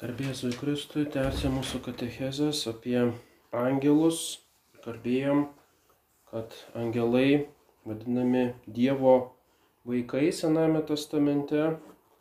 Garbėzui 0.00 0.54
Kristui 0.56 1.02
tęsė 1.12 1.50
mūsų 1.52 1.78
katechezės 1.84 2.62
apie 2.70 2.96
angelus. 3.52 4.38
Kalbėjom, 4.80 5.42
kad 6.30 6.54
angelai 6.72 7.50
vadinami 7.84 8.46
Dievo 8.64 9.34
vaikai 9.84 10.30
Sename 10.32 10.80
testamente 10.88 11.66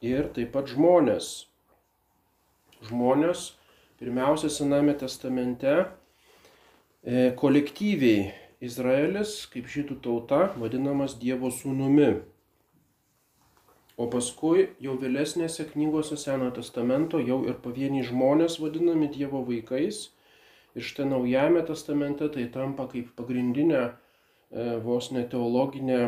ir 0.04 0.27
taip 0.36 0.51
pat 0.57 0.68
žmonės. 0.73 1.29
Žmonės 2.89 3.45
pirmiausia 4.04 4.51
Sename 4.51 4.97
testamente 5.00 5.77
e, 5.79 7.32
kolektyviai 7.39 8.33
Izraelis 8.59 9.46
kaip 9.55 9.71
žydų 9.71 10.01
tauta 10.04 10.50
vadinamas 10.59 11.15
Dievo 11.23 11.47
sūnumi. 11.47 12.11
O 13.99 14.05
paskui 14.07 14.69
jau 14.79 14.93
vėlesnėse 14.99 15.65
knygose 15.73 16.15
Senojo 16.19 16.53
testamento 16.57 17.19
jau 17.19 17.41
ir 17.51 17.57
pavieniai 17.63 18.05
žmonės 18.07 18.55
vadinami 18.63 19.09
Dievo 19.11 19.41
vaikais. 19.47 20.05
Ir 20.77 20.85
štai 20.87 21.07
naujame 21.09 21.65
testamente 21.67 22.29
tai 22.31 22.45
tampa 22.53 22.85
kaip 22.93 23.09
pagrindinė 23.17 23.81
e, 23.81 23.91
vos 24.85 25.09
neteologinė 25.11 25.99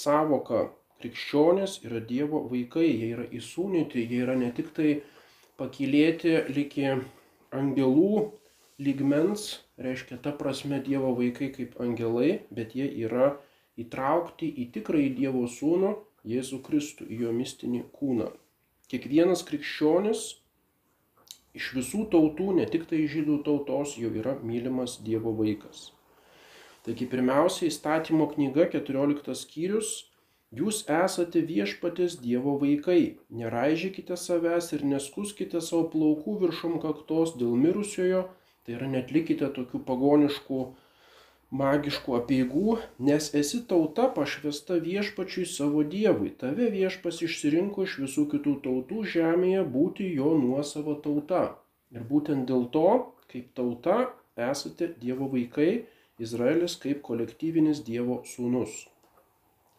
savoka. 0.00 0.66
Krikščionės 1.00 1.78
yra 1.88 2.02
Dievo 2.04 2.42
vaikai, 2.50 2.84
jie 2.90 3.12
yra 3.14 3.24
įsūnyti, 3.40 4.04
jie 4.10 4.20
yra 4.26 4.34
ne 4.36 4.50
tik 4.52 4.74
tai 4.76 4.98
pakilėti 5.56 6.34
liki 6.52 6.84
angelų 7.54 8.26
lygmens, 8.82 9.46
reiškia 9.80 10.20
ta 10.26 10.34
prasme 10.36 10.82
Dievo 10.84 11.14
vaikai 11.16 11.48
kaip 11.54 11.80
angelai, 11.80 12.42
bet 12.52 12.76
jie 12.76 12.90
yra 13.06 13.32
įtraukti 13.80 14.50
į 14.52 14.68
tikrąjį 14.76 15.14
Dievo 15.22 15.46
sūnų 15.48 15.94
Jėzų 16.26 16.58
Kristų 16.66 17.06
į 17.06 17.22
jo 17.24 17.32
mistinį 17.36 17.84
kūną. 17.94 18.32
Kiekvienas 18.90 19.44
krikščionis 19.46 20.24
iš 21.58 21.70
visų 21.76 22.06
tautų, 22.12 22.50
ne 22.58 22.66
tik 22.70 22.88
tai 22.90 23.04
žydų 23.10 23.42
tautos, 23.46 23.94
jau 24.00 24.10
yra 24.22 24.34
mylimas 24.42 24.98
Dievo 25.04 25.34
vaikas. 25.36 25.90
Taigi 26.86 27.08
pirmiausia, 27.10 27.66
įstatymo 27.68 28.30
knyga 28.32 28.68
14 28.72 29.34
skyrius. 29.36 29.90
Jūs 30.58 30.86
esate 30.88 31.42
viešpatės 31.44 32.16
Dievo 32.22 32.54
vaikai. 32.62 33.18
Neraižykite 33.28 34.16
savęs 34.16 34.70
ir 34.72 34.86
neskuskite 34.88 35.60
savo 35.60 35.90
plaukų 35.92 36.38
viršum 36.44 36.78
kaktos 36.80 37.34
dėl 37.36 37.58
mirusiojo. 37.60 38.22
Tai 38.64 38.76
yra 38.78 38.88
netlikite 38.88 39.50
tokių 39.58 39.82
pagoniškų 39.84 40.62
magiškų 41.50 42.16
apieigų, 42.18 42.76
nes 43.08 43.30
esi 43.40 43.60
tauta 43.68 44.08
pašvesta 44.12 44.76
viešpačiui 44.84 45.46
savo 45.48 45.84
Dievui. 45.94 46.30
Tave 46.36 46.68
viešpas 46.74 47.22
išsirinko 47.24 47.86
iš 47.86 47.98
visų 48.04 48.26
kitų 48.34 48.58
tautų 48.64 49.04
žemėje 49.14 49.64
būti 49.76 50.10
jo 50.18 50.34
nuosava 50.36 50.98
tauta. 51.04 51.44
Ir 51.94 52.04
būtent 52.04 52.44
dėl 52.50 52.68
to, 52.74 53.14
kaip 53.32 53.48
tauta, 53.56 54.10
esate 54.36 54.92
Dievo 55.00 55.30
vaikai, 55.32 55.86
Izraelis 56.20 56.76
kaip 56.82 57.00
kolektyvinis 57.06 57.80
Dievo 57.86 58.20
sūnus. 58.28 58.84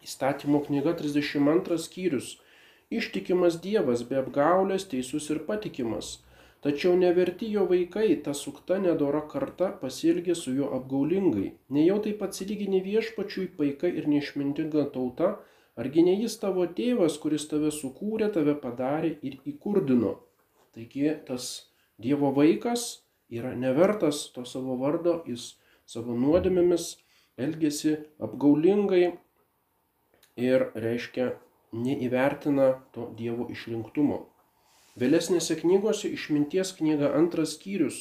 Įstatymo 0.01 0.63
knyga 0.65 0.95
32 0.97 1.77
skyrius. 1.77 2.37
Ištikimas 2.89 3.59
Dievas 3.61 4.01
be 4.09 4.17
apgaulės, 4.17 4.87
teisus 4.89 5.29
ir 5.29 5.43
patikimas 5.45 6.17
Tačiau 6.65 6.97
neverti 6.99 7.47
jo 7.53 7.63
vaikai, 7.67 8.17
ta 8.23 8.33
sukta 8.35 8.77
nedora 8.83 9.21
karta 9.31 9.69
pasielgė 9.81 10.33
su 10.35 10.51
juo 10.57 10.67
apgaulingai. 10.77 11.53
Nejau 11.75 11.99
taip 12.03 12.23
atsilygini 12.25 12.81
viešpačiui 12.83 13.45
paika 13.59 13.87
ir 13.87 14.09
neišmintinga 14.11 14.89
tauta, 14.95 15.29
argi 15.79 16.03
ne 16.03 16.17
jis 16.19 16.35
tavo 16.41 16.65
tėvas, 16.79 17.15
kuris 17.23 17.47
tave 17.51 17.71
sukūrė, 17.71 18.27
tave 18.35 18.57
padarė 18.59 19.13
ir 19.23 19.37
įkurdino. 19.53 20.17
Taigi 20.75 21.13
tas 21.29 21.47
Dievo 21.99 22.31
vaikas 22.35 22.83
yra 23.39 23.53
nevertas 23.55 24.19
to 24.35 24.43
savo 24.47 24.75
vardo, 24.79 25.17
jis 25.27 25.53
savo 25.87 26.15
nuodėmėmis 26.15 26.89
elgesi 27.45 27.95
apgaulingai 28.27 29.05
ir 30.49 30.67
reiškia 30.75 31.29
neįvertina 31.87 32.69
to 32.95 33.07
Dievo 33.19 33.47
išrinktumo. 33.55 34.19
Vėlesnėse 34.99 35.55
knygose 35.61 36.09
išminties 36.11 36.73
knyga 36.75 37.13
antras 37.15 37.53
skyrius. 37.55 37.99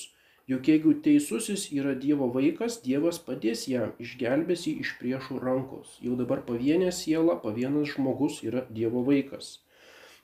Juk 0.51 0.69
jeigu 0.71 0.95
teisusis 1.05 1.67
yra 1.77 1.93
Dievo 2.05 2.27
vaikas, 2.35 2.79
Dievas 2.87 3.21
padės 3.27 3.67
jam, 3.71 3.93
išgelbės 4.03 4.65
jį 4.67 4.73
iš 4.85 4.95
priešų 4.99 5.37
rankos. 5.45 5.93
Jau 6.03 6.17
dabar 6.19 6.43
pavienė 6.49 6.89
siela, 6.97 7.37
pavienas 7.45 7.93
žmogus 7.93 8.41
yra 8.49 8.65
Dievo 8.79 9.05
vaikas. 9.07 9.59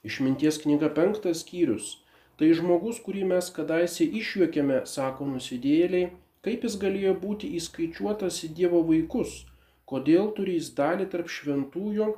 Išminties 0.08 0.62
knyga 0.64 0.90
penktas 0.96 1.44
skyrius. 1.44 1.92
Tai 2.40 2.50
žmogus, 2.58 2.98
kurį 3.04 3.22
mes 3.30 3.52
kadaise 3.54 4.08
išjuokėme, 4.22 4.82
sako 4.90 5.28
nusidėliai, 5.30 6.10
kaip 6.42 6.64
jis 6.66 6.80
galėjo 6.80 7.14
būti 7.20 7.52
įskaičiuotas 7.60 8.40
į 8.48 8.54
Dievo 8.58 8.82
vaikus, 8.88 9.44
kodėl 9.86 10.32
turi 10.34 10.58
jis 10.58 10.72
dalį 10.80 11.06
tarp 11.12 11.30
šventųjų 11.36 12.08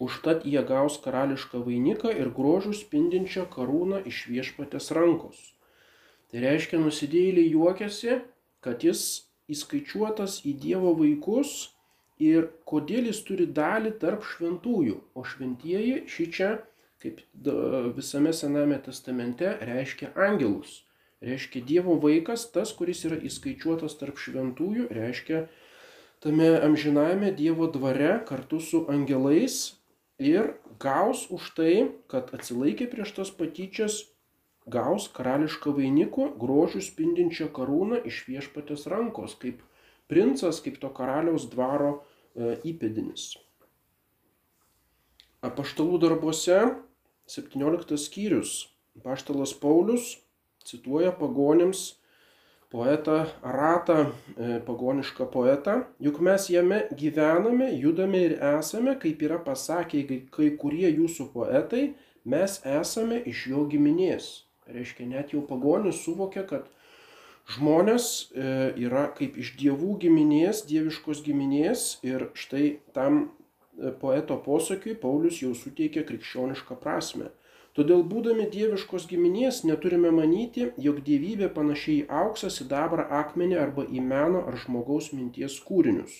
Užtat 0.00 0.46
jie 0.48 0.62
gaus 0.66 0.96
karališką 1.02 1.60
vainiką 1.66 2.12
ir 2.16 2.32
grožų 2.36 2.72
spindinčią 2.78 3.48
karūną 3.52 4.00
iš 4.08 4.24
viešpatės 4.30 4.90
rankos. 4.96 5.40
Tai 6.32 6.40
reiškia, 6.46 6.80
nusidėjėliai 6.80 7.52
juokiasi, 7.52 8.22
kad 8.64 8.84
jis 8.86 9.28
įskaičiuotas 9.52 10.40
į 10.48 10.54
Dievo 10.62 10.94
vaikus 10.96 11.72
ir 12.22 12.48
kodėl 12.68 13.10
jis 13.10 13.20
turi 13.26 13.46
dalį 13.46 13.96
tarp 14.02 14.24
šventųjų. 14.24 14.96
O 15.18 15.24
šventieji 15.28 15.98
šį 16.08 16.26
čia, 16.36 16.50
kaip 17.02 17.20
visame 17.98 18.32
Sename 18.32 18.78
testamente, 18.86 19.50
reiškia 19.60 20.14
angelus. 20.28 20.80
Reiškia 21.22 21.62
Dievo 21.66 21.98
vaikas, 22.02 22.48
tas, 22.54 22.72
kuris 22.74 23.04
yra 23.06 23.18
įskaičiuotas 23.28 23.94
tarp 24.00 24.18
šventųjų, 24.18 24.88
reiškia 24.90 25.44
tame 26.22 26.48
amžinajame 26.64 27.30
Dievo 27.38 27.68
dvare 27.70 28.16
kartu 28.26 28.58
su 28.62 28.86
angelais 28.90 29.74
ir 30.22 30.54
gaus 30.82 31.26
už 31.30 31.52
tai, 31.58 31.74
kad 32.10 32.32
atsilaikė 32.36 32.88
prieš 32.90 33.14
tas 33.18 33.30
patyčias, 33.34 34.02
gaus 34.70 35.08
karališką 35.10 35.74
vainikų, 35.76 36.32
grožių 36.38 36.82
spindinčią 36.86 37.48
karūną 37.54 38.02
iš 38.06 38.22
viešpatės 38.28 38.86
rankos, 38.90 39.34
kaip 39.38 39.62
princas, 40.10 40.60
kaip 40.62 40.78
to 40.82 40.90
karaliaus 40.94 41.48
dvaro 41.50 41.94
e, 41.98 42.56
įpėdinis. 42.72 43.32
Apaštalų 45.42 45.98
darbuose 46.04 46.60
17 47.26 47.98
skyrius. 47.98 48.68
Paštalas 49.02 49.54
Paulius 49.56 50.18
cituoja 50.68 51.10
pagonėms 51.16 51.96
poetą 52.72 53.24
Ratą, 53.42 53.98
e, 54.36 54.60
pagonišką 54.66 55.26
poetą, 55.26 55.82
juk 56.00 56.20
mes 56.20 56.48
jame 56.48 56.82
gyvename, 56.96 57.68
judame 57.76 58.22
ir 58.28 58.38
esame, 58.58 58.96
kaip 59.02 59.22
yra 59.22 59.38
pasakę 59.44 60.00
kai 60.32 60.48
kurie 60.56 60.88
jūsų 60.88 61.28
poetai, 61.34 61.92
mes 62.24 62.60
esame 62.64 63.20
iš 63.28 63.46
jo 63.52 63.66
giminės. 63.68 64.30
Reiškia, 64.72 65.06
net 65.10 65.34
jau 65.34 65.42
pagonis 65.44 66.00
suvokia, 66.04 66.46
kad 66.48 66.70
žmonės 67.52 68.08
e, 68.32 68.48
yra 68.86 69.08
kaip 69.18 69.36
iš 69.42 69.54
dievų 69.60 69.98
giminės, 70.06 70.64
dieviškos 70.68 71.22
giminės 71.26 71.98
ir 72.06 72.30
štai 72.38 72.78
tam 72.96 73.24
e, 73.26 73.90
poeto 74.00 74.38
posakiui 74.44 74.96
Paulius 75.02 75.42
jau 75.42 75.52
suteikia 75.58 76.06
krikščionišką 76.08 76.78
prasme. 76.80 77.32
Todėl 77.76 78.02
būdami 78.04 78.44
dieviškos 78.52 79.06
giminės 79.08 79.62
neturime 79.64 80.10
manyti, 80.12 80.66
jog 80.86 80.98
dievybė 81.06 81.48
panašiai 81.56 82.02
į 82.02 82.08
auksą, 82.22 82.50
sidabrą, 82.52 83.06
akmenį 83.22 83.56
arba 83.62 83.86
į 83.88 84.02
meno 84.04 84.42
ar 84.48 84.58
žmogaus 84.60 85.08
minties 85.16 85.56
kūrinius. 85.64 86.18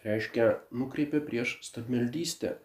Reiškia, 0.00 0.46
nukreipia 0.72 1.20
prieš 1.20 1.58
stabmeldystę. 1.66 2.56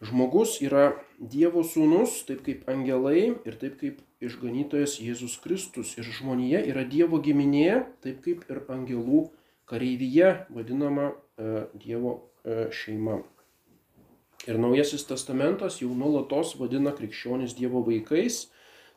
Žmogus 0.00 0.60
yra 0.64 0.92
Dievo 1.18 1.64
sūnus, 1.66 2.22
taip 2.24 2.44
kaip 2.46 2.68
angelai 2.70 3.34
ir 3.34 3.56
taip 3.60 3.76
kaip 3.80 3.98
išganytojas 4.24 4.96
Jėzus 5.02 5.36
Kristus. 5.42 5.96
Ir 5.98 6.06
žmonija 6.06 6.62
yra 6.70 6.86
Dievo 6.88 7.20
giminė, 7.20 7.82
taip 8.00 8.22
kaip 8.24 8.46
ir 8.48 8.62
angelų 8.72 9.26
kareivyje 9.68 10.30
vadinama 10.54 11.10
e, 11.12 11.66
Dievo 11.82 12.14
e, 12.16 12.70
šeima. 12.72 13.18
Ir 14.46 14.58
Naujasis 14.62 15.02
testamentas 15.08 15.80
jau 15.82 15.90
nuolatos 15.98 16.54
vadina 16.60 16.92
krikščionis 16.94 17.56
Dievo 17.58 17.82
vaikais. 17.86 18.46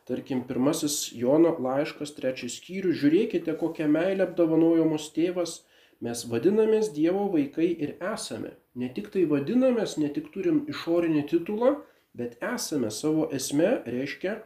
Tarkim, 0.06 0.42
pirmasis 0.46 1.12
Jono 1.14 1.52
laiškas, 1.62 2.14
trečias 2.14 2.58
skyrius, 2.58 2.98
žiūrėkite, 3.02 3.54
kokią 3.58 3.88
meilę 3.90 4.26
apdovanojo 4.26 4.86
mus 4.90 5.08
tėvas, 5.14 5.60
mes 6.02 6.24
vadinamės 6.30 6.90
Dievo 6.94 7.28
vaikai 7.34 7.68
ir 7.70 7.94
esame. 8.12 8.56
Ne 8.74 8.88
tik 8.94 9.10
tai 9.14 9.24
vadinamės, 9.30 9.96
ne 10.02 10.10
tik 10.14 10.30
turim 10.34 10.64
išorinį 10.70 11.22
titulą, 11.30 11.76
bet 12.18 12.38
esame 12.42 12.90
savo 12.90 13.28
esme, 13.34 13.76
reiškia 13.86 14.40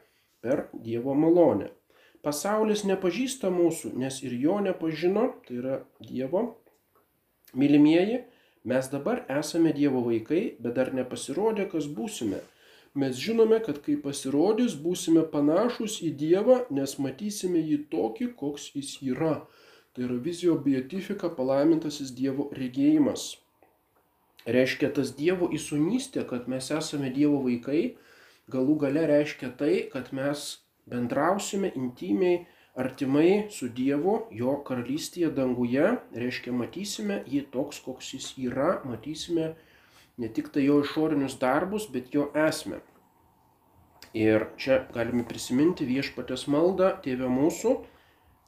per 0.44 0.68
Dievo 0.72 1.16
malonę. 1.16 1.70
Pasaulis 2.24 2.84
nepažįsta 2.88 3.52
mūsų, 3.54 3.92
nes 4.00 4.22
ir 4.24 4.32
jo 4.42 4.58
nepažino, 4.64 5.28
tai 5.46 5.60
yra 5.60 5.76
Dievo 6.02 6.42
mylimieji, 7.54 8.24
Mes 8.66 8.88
dabar 8.90 9.22
esame 9.30 9.70
Dievo 9.72 10.00
vaikai, 10.02 10.56
bet 10.58 10.74
dar 10.74 10.88
nepasirodė, 10.98 11.68
kas 11.70 11.84
būsime. 11.86 12.40
Mes 12.98 13.18
žinome, 13.22 13.60
kad 13.62 13.78
kai 13.84 13.94
pasirodys, 14.02 14.74
būsime 14.82 15.22
panašus 15.30 16.00
į 16.02 16.10
Dievą, 16.22 16.56
nes 16.74 16.96
matysime 16.98 17.62
jį 17.62 17.84
tokį, 17.92 18.32
koks 18.40 18.72
jis 18.74 18.96
yra. 19.12 19.36
Tai 19.94 20.08
yra 20.08 20.16
vizio 20.24 20.56
beatifika 20.64 21.30
palaimintasis 21.38 22.10
Dievo 22.16 22.48
regėjimas. 22.58 23.28
Reiškia 24.56 24.90
tas 24.98 25.14
Dievo 25.20 25.46
įsunystė, 25.60 26.26
kad 26.26 26.50
mes 26.50 26.72
esame 26.74 27.12
Dievo 27.14 27.38
vaikai, 27.46 27.84
galų 28.50 28.80
gale 28.82 29.06
reiškia 29.12 29.52
tai, 29.62 29.74
kad 29.94 30.10
mes 30.10 30.46
bendrausime 30.90 31.70
intimiai 31.78 32.42
artimai 32.76 33.46
su 33.50 33.68
Dievu, 33.72 34.26
jo 34.36 34.58
karalystėje 34.66 35.30
danguje, 35.36 35.94
reiškia 36.12 36.52
matysime 36.52 37.22
jį 37.30 37.46
toks, 37.54 37.80
koks 37.84 38.12
jis 38.14 38.28
yra, 38.48 38.82
matysime 38.84 39.54
ne 40.20 40.28
tik 40.28 40.52
tai 40.52 40.66
jo 40.66 40.82
išorinius 40.84 41.38
darbus, 41.40 41.88
bet 41.92 42.12
jo 42.14 42.28
esmę. 42.46 42.82
Ir 44.16 44.46
čia 44.60 44.82
galime 44.94 45.24
prisiminti 45.28 45.88
viešpatės 45.88 46.46
maldą, 46.52 46.92
tėvė 47.04 47.28
mūsų, 47.32 47.74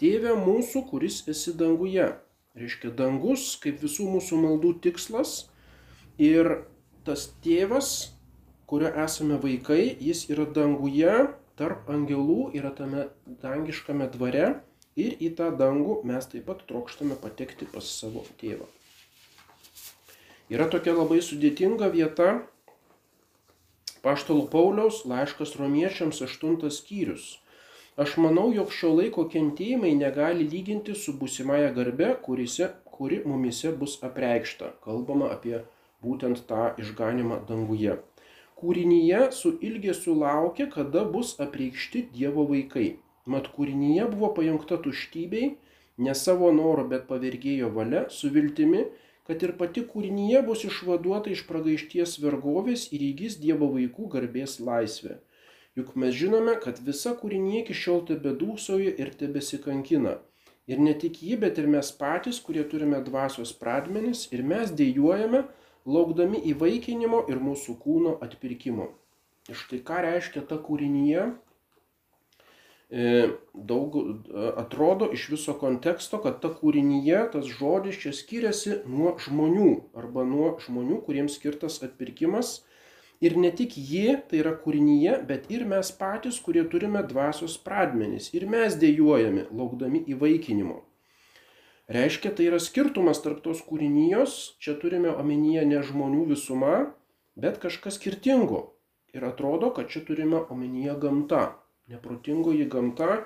tėvė 0.01 0.37
mūsų, 0.41 0.85
kuris 0.93 1.23
esi 1.29 1.53
danguje. 1.57 2.13
Reiškia 2.59 2.93
dangus 2.97 3.53
kaip 3.63 3.81
visų 3.83 4.09
mūsų 4.17 4.39
maldų 4.43 4.73
tikslas 4.85 5.51
ir 6.19 6.65
tas 7.07 7.29
tėvas, 7.45 8.15
kurio 8.69 8.91
esame 9.05 9.39
vaikai, 9.41 9.83
jis 10.01 10.27
yra 10.33 10.49
danguje 10.57 11.13
tarp 11.59 11.89
angelų 11.91 12.51
yra 12.59 12.71
tame 12.79 13.09
dangiškame 13.43 14.07
dvare 14.15 14.47
ir 14.99 15.17
į 15.23 15.33
tą 15.39 15.49
dangų 15.59 16.01
mes 16.11 16.29
taip 16.31 16.47
pat 16.51 16.63
trokštame 16.71 17.19
patekti 17.23 17.67
pas 17.73 17.87
savo 18.01 18.25
tėvą. 18.41 18.67
Yra 20.49 20.69
tokia 20.73 20.95
labai 20.97 21.19
sudėtinga 21.25 21.91
vieta, 21.93 22.29
Paštalo 24.03 24.47
Pauliaus 24.53 25.03
laiškas 25.11 25.57
romiečiams 25.59 26.23
8 26.25 26.71
skyrius. 26.71 27.27
Aš 27.99 28.15
manau, 28.23 28.47
jog 28.55 28.71
šio 28.71 28.93
laiko 28.95 29.25
kentėjimai 29.33 29.91
negali 29.99 30.47
lyginti 30.47 30.95
su 30.95 31.17
būsimąją 31.19 31.73
garbe, 31.75 32.13
kurise, 32.23 32.71
kuri 32.95 33.19
mumise 33.27 33.73
bus 33.81 33.99
apreikšta. 34.09 34.71
Kalbama 34.87 35.33
apie 35.35 35.59
būtent 36.07 36.47
tą 36.47 36.71
išganimą 36.79 37.43
danguje 37.51 37.99
kūrinyje 38.61 39.21
su 39.33 39.55
ilgesiu 39.65 40.15
laukia, 40.19 40.67
kada 40.73 41.05
bus 41.17 41.35
apreikšti 41.45 42.09
Dievo 42.15 42.45
vaikai. 42.51 42.89
Mat 43.27 43.51
kūrinyje 43.55 44.09
buvo 44.15 44.33
pajungta 44.39 44.79
tuštybei, 44.85 45.53
ne 45.99 46.15
savo 46.15 46.51
noro, 46.55 46.87
bet 46.89 47.07
pavergėjo 47.11 47.71
valia, 47.75 48.07
su 48.11 48.31
viltimi, 48.35 48.87
kad 49.29 49.43
ir 49.45 49.53
pati 49.61 49.85
kūrinyje 49.85 50.43
bus 50.47 50.65
išvaduota 50.65 51.31
iš 51.35 51.45
pragaišties 51.49 52.17
vergovės 52.25 52.87
ir 52.97 53.05
įgys 53.11 53.37
Dievo 53.43 53.69
vaikų 53.75 54.09
garbės 54.15 54.57
laisvę. 54.65 55.19
Juk 55.79 55.93
mes 56.01 56.17
žinome, 56.17 56.57
kad 56.63 56.81
visa 56.83 57.13
kūrinė 57.19 57.61
iki 57.61 57.77
šiol 57.77 58.01
tebe 58.09 58.33
dūsauja 58.41 58.97
ir 58.99 59.13
tebesikankina. 59.21 60.17
Ir 60.69 60.81
ne 60.83 60.95
tik 61.03 61.21
ji, 61.23 61.37
bet 61.41 61.61
ir 61.61 61.69
mes 61.71 61.91
patys, 62.01 62.41
kurie 62.45 62.65
turime 62.73 62.99
dvasios 63.05 63.53
pradmenis, 63.61 64.25
ir 64.35 64.43
mes 64.43 64.73
dėjuojame, 64.81 65.45
laukdami 65.89 66.41
įvaikinimo 66.53 67.25
ir 67.33 67.41
mūsų 67.43 67.77
kūno 67.83 68.17
atpirkimo. 68.25 68.91
Ir 69.49 69.57
štai 69.57 69.81
ką 69.85 70.03
reiškia 70.05 70.43
ta 70.49 70.59
kūrinyje, 70.61 71.23
e, 72.93 73.13
daug 73.55 73.97
atrodo 74.61 75.09
iš 75.17 75.29
viso 75.33 75.55
konteksto, 75.61 76.21
kad 76.25 76.43
ta 76.43 76.51
kūrinyje 76.53 77.23
tas 77.33 77.49
žodis 77.49 78.01
čia 78.03 78.13
skiriasi 78.17 78.83
nuo 78.85 79.15
žmonių 79.25 79.71
arba 79.97 80.27
nuo 80.29 80.57
žmonių, 80.65 81.01
kuriems 81.07 81.39
skirtas 81.41 81.81
atpirkimas. 81.87 82.59
Ir 83.25 83.35
ne 83.35 83.49
tik 83.51 83.73
ji, 83.75 84.13
tai 84.31 84.45
yra 84.45 84.53
kūrinyje, 84.63 85.17
bet 85.27 85.49
ir 85.51 85.65
mes 85.67 85.89
patys, 85.99 86.37
kurie 86.45 86.63
turime 86.71 87.01
dvasios 87.03 87.57
pradmenis. 87.65 88.29
Ir 88.37 88.47
mes 88.47 88.77
dėjojame, 88.79 89.49
laukdami 89.51 90.05
įvaikinimo. 90.15 90.85
Reiškia, 91.89 92.35
tai 92.37 92.51
yra 92.51 92.59
skirtumas 92.61 93.23
tarp 93.25 93.41
tos 93.41 93.63
kūrinijos, 93.65 94.35
čia 94.61 94.75
turime 94.77 95.09
omenyje 95.09 95.63
ne 95.71 95.81
žmonių 95.81 96.27
visuma, 96.35 96.91
bet 97.33 97.57
kažkas 97.63 97.97
skirtingo. 97.97 98.75
Ir 99.17 99.25
atrodo, 99.25 99.71
kad 99.73 99.89
čia 99.89 100.03
turime 100.05 100.43
omenyje 100.53 100.99
gamta. 101.01 101.45
Neprotingoji 101.89 102.67
gamta, 102.69 103.23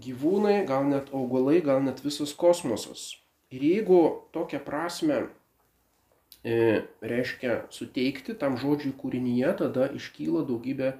gyvūnai, 0.00 0.62
gal 0.64 0.88
net 0.88 1.12
augalai, 1.12 1.58
gal 1.60 1.84
net 1.84 2.00
visas 2.00 2.32
kosmosas. 2.32 3.20
Ir 3.52 3.66
jeigu 3.68 4.00
tokią 4.32 4.62
prasme 4.64 5.20
e, 6.40 6.86
reiškia 7.04 7.66
suteikti 7.68 8.32
tam 8.40 8.56
žodžiui 8.56 8.96
kūrinyje, 8.96 9.56
tada 9.60 9.90
iškyla 9.92 10.46
daugybė 10.48 10.94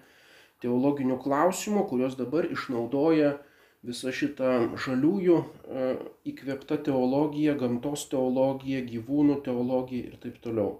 teologinių 0.61 1.17
klausimų, 1.25 1.87
kuriuos 1.89 2.21
dabar 2.21 2.45
išnaudoja 2.51 3.39
visa 3.87 4.13
šita 4.13 4.77
žaliųjų 4.85 5.37
e, 5.41 5.89
įkvėpta 6.33 6.81
teologija, 6.85 7.57
gamtos 7.61 8.07
teologija, 8.13 8.83
gyvūnų 8.85 9.41
teologija 9.47 10.11
ir 10.11 10.19
taip 10.21 10.39
toliau. 10.45 10.79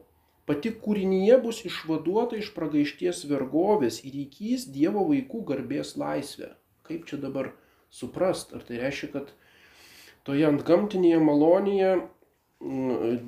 Pati 0.49 0.73
kūrinyje 0.83 1.39
bus 1.45 1.63
išvaduota 1.69 2.39
iš 2.41 2.51
pragaišties 2.57 3.23
vergovės 3.31 4.01
ir 4.05 4.17
įkys 4.25 4.67
Dievo 4.75 5.05
vaikų 5.09 5.45
garbės 5.53 5.95
laisvę. 6.01 6.53
Kaip 6.89 7.07
čia 7.09 7.21
dabar 7.23 7.53
suprast? 7.95 8.53
Ar 8.57 8.65
tai 8.67 8.81
reiškia, 8.83 9.13
kad 9.15 9.31
toje 10.27 10.49
antgamtinėje 10.49 11.21
malonėje 11.25 11.93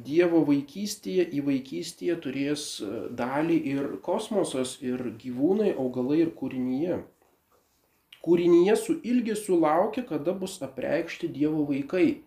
Dievo 0.04 0.42
vaikystėje 0.44 1.24
į 1.32 1.46
vaikystėje 1.46 2.18
turės 2.20 2.66
e, 2.84 2.90
dalį 3.16 3.56
ir 3.72 3.86
kosmosas, 4.04 4.76
ir 4.84 5.00
gyvūnai, 5.22 5.72
augalai, 5.72 6.20
ir 6.26 6.34
kūrinyje 6.36 7.00
kūrinyje 8.22 8.76
su 8.78 8.96
ilgesiu 9.02 9.58
laukia, 9.60 10.04
kada 10.06 10.34
bus 10.36 10.60
apreikšti 10.62 11.30
Dievo 11.32 11.66
vaikai. 11.68 12.22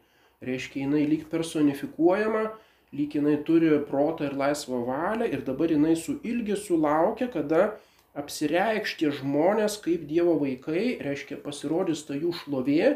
Reiškia, 0.46 0.84
jinai 0.84 1.06
lyg 1.08 1.26
personifikuojama, 1.32 2.50
lyg 2.96 3.16
jinai 3.18 3.38
turi 3.48 3.72
protą 3.88 4.30
ir 4.30 4.36
laisvą 4.38 4.84
valią 4.88 5.30
ir 5.32 5.46
dabar 5.48 5.72
jinai 5.72 5.96
su 6.00 6.18
ilgesiu 6.24 6.78
laukia, 6.82 7.30
kada 7.32 7.78
apsireikš 8.16 8.98
tie 9.00 9.12
žmonės 9.16 9.80
kaip 9.84 10.06
Dievo 10.10 10.36
vaikai, 10.44 11.00
reiškia 11.04 11.40
pasirodys 11.44 12.06
ta 12.08 12.20
jų 12.20 12.36
šlovė 12.44 12.94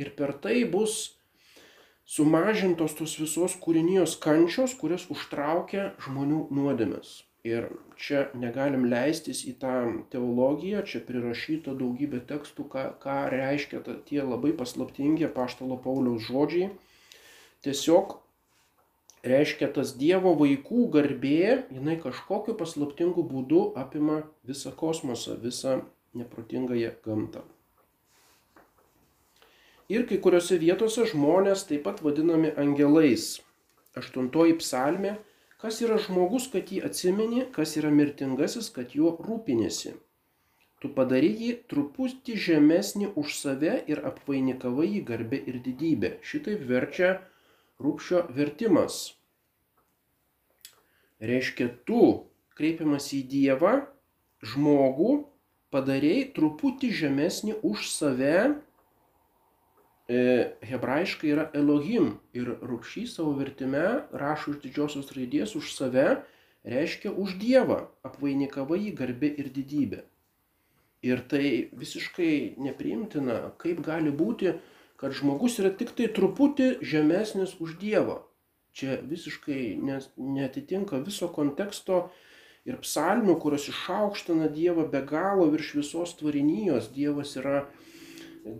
ir 0.00 0.12
per 0.16 0.34
tai 0.42 0.64
bus 0.64 0.98
sumažintos 2.08 2.96
tos 2.96 3.18
visos 3.20 3.56
kūrinijos 3.60 4.16
kančios, 4.24 4.76
kurias 4.80 5.08
užtraukia 5.12 5.92
žmonių 6.04 6.46
nuodėmės. 6.56 7.27
Ir 7.48 7.66
čia 7.96 8.26
negalim 8.36 8.84
leistis 8.90 9.44
į 9.48 9.54
tą 9.62 9.74
teologiją, 10.12 10.82
čia 10.84 11.00
prirašyta 11.06 11.74
daugybė 11.78 12.20
tekstų, 12.28 12.66
ką, 12.72 12.84
ką 13.02 13.18
reiškia 13.32 13.82
ta, 13.86 13.96
tie 14.08 14.20
labai 14.22 14.52
paslaptingi 14.58 15.30
paštalo 15.34 15.78
Pauliaus 15.84 16.26
žodžiai. 16.26 16.72
Tiesiog 17.64 18.18
reiškia 19.26 19.70
tas 19.74 19.94
Dievo 19.98 20.34
vaikų 20.38 20.88
garbė, 20.94 21.64
jinai 21.74 21.98
kažkokiu 22.02 22.56
paslaptingu 22.58 23.24
būdu 23.26 23.68
apima 23.78 24.22
visą 24.46 24.74
kosmosą, 24.74 25.38
visą 25.42 25.80
neprotingąją 26.18 26.92
gamtą. 27.04 27.44
Ir 29.88 30.04
kai 30.08 30.18
kuriuose 30.20 30.58
vietose 30.60 31.06
žmonės 31.08 31.64
taip 31.68 31.86
pat 31.86 32.02
vadinami 32.04 32.52
angelais. 32.60 33.38
Aštuntoji 33.96 34.58
psalmė 34.60 35.16
Kas 35.58 35.80
yra 35.82 35.96
žmogus, 35.98 36.46
kad 36.52 36.70
jį 36.70 36.84
atsimeni, 36.86 37.42
kas 37.54 37.74
yra 37.80 37.90
mirtingasis, 37.90 38.68
kad 38.74 38.92
juo 38.94 39.16
rūpinėsi. 39.26 39.96
Tu 40.78 40.90
padarai 40.94 41.32
jį 41.34 41.54
truputį 41.70 42.36
žemesnį 42.44 43.08
už 43.18 43.34
save 43.34 43.72
ir 43.90 44.04
apvainikavai 44.06 44.86
jį 44.86 45.00
garbę 45.08 45.40
ir 45.50 45.58
didybę. 45.64 46.12
Šitaip 46.22 46.62
verčia 46.68 47.16
rūpšio 47.82 48.22
vertimas. 48.36 49.00
Reiškia, 51.18 51.66
tu 51.90 52.04
kreipiamas 52.54 53.10
į 53.18 53.24
Dievą, 53.32 53.74
žmogų 54.52 55.10
padarėjai 55.74 56.28
truputį 56.38 56.92
žemesnį 57.02 57.58
už 57.66 57.90
save 57.90 58.36
hebrajiškai 60.08 61.32
yra 61.34 61.48
Elohim 61.52 62.14
ir 62.32 62.54
rūkšys 62.64 63.18
savo 63.18 63.34
vertime 63.36 63.84
rašo 64.16 64.54
iš 64.54 64.62
didžiosios 64.62 65.10
raidės 65.12 65.52
už 65.58 65.74
save, 65.74 66.22
reiškia 66.64 67.12
už 67.12 67.36
Dievą, 67.42 67.82
apvainikava 68.02 68.78
jį 68.80 68.94
garbė 68.96 69.34
ir 69.36 69.50
didybė. 69.52 70.04
Ir 71.04 71.20
tai 71.30 71.68
visiškai 71.76 72.56
nepriimtina, 72.58 73.52
kaip 73.60 73.84
gali 73.84 74.10
būti, 74.10 74.56
kad 74.98 75.12
žmogus 75.14 75.60
yra 75.62 75.70
tik 75.70 75.92
tai 75.94 76.08
truputį 76.08 76.80
žemesnis 76.82 77.54
už 77.60 77.76
Dievą. 77.78 78.22
Čia 78.72 78.96
visiškai 79.02 79.76
netitinka 80.16 80.98
viso 81.04 81.28
konteksto 81.34 82.08
ir 82.66 82.80
psalmių, 82.80 83.36
kurios 83.42 83.68
išaukština 83.70 84.48
Dievą 84.54 84.88
be 84.90 85.04
galo 85.04 85.46
virš 85.52 85.74
visos 85.82 86.16
tvarinijos. 86.18 86.90
Dievas 86.96 87.36
yra 87.38 87.68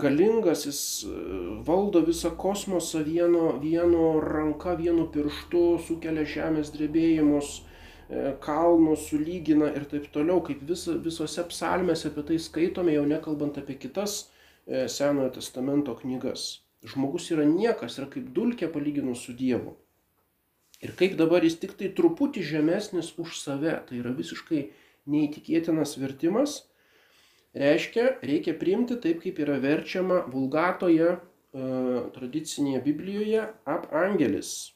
galingas, 0.01 0.67
jis 0.67 0.83
e, 1.07 1.15
valdo 1.67 2.03
visą 2.07 2.35
kosmosą 2.37 3.05
vieno, 3.07 3.55
vieno 3.63 4.19
ranka, 4.25 4.77
vienu 4.77 5.09
pirštu, 5.15 5.65
sukelia 5.87 6.27
žemės 6.29 6.75
drebėjimus, 6.75 7.59
kalnus 8.41 9.09
sulygina 9.11 9.69
ir 9.77 9.85
taip 9.89 10.07
toliau, 10.13 10.41
kaip 10.45 10.63
vis, 10.69 10.87
visose 11.05 11.45
psalmėse 11.51 12.09
apie 12.09 12.25
tai 12.31 12.39
skaitome, 12.41 12.95
jau 12.97 13.05
nekalbant 13.05 13.59
apie 13.61 13.77
kitas 13.77 14.23
e, 14.65 14.87
Senojo 14.89 15.35
testamento 15.37 15.93
knygas. 15.99 16.63
Žmogus 16.89 17.29
yra 17.35 17.45
niekas, 17.45 17.99
yra 17.99 18.09
kaip 18.09 18.31
dulkė 18.33 18.71
palyginus 18.73 19.27
su 19.27 19.35
Dievu. 19.37 19.77
Ir 20.81 20.95
kaip 20.97 21.19
dabar 21.19 21.45
jis 21.45 21.59
tik 21.61 21.75
tai 21.77 21.91
truputį 21.93 22.45
žemesnis 22.47 23.11
už 23.19 23.37
save, 23.43 23.75
tai 23.89 23.99
yra 23.99 24.15
visiškai 24.15 24.69
neįtikėtinas 25.11 25.97
vertimas, 25.99 26.63
reiškia, 27.55 28.19
reikia 28.23 28.55
priimti 28.59 28.99
taip, 29.01 29.23
kaip 29.23 29.39
yra 29.45 29.59
verčiama 29.63 30.25
vulgatoje 30.33 31.09
e, 31.15 31.19
tradicinėje 32.17 32.83
Biblijoje 32.85 33.47
ap 33.65 33.89
angelis. 33.95 34.75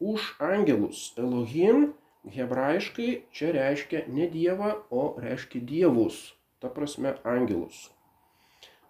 Už 0.00 0.34
angelus 0.42 1.12
Elohim 1.18 1.92
hebrajiškai 2.30 3.10
čia 3.32 3.52
reiškia 3.56 4.06
ne 4.08 4.28
Dievą, 4.30 4.74
o 4.90 5.14
reiškia 5.20 5.60
dievus, 5.60 6.34
ta 6.60 6.70
prasme 6.72 7.16
angelus. 7.24 7.90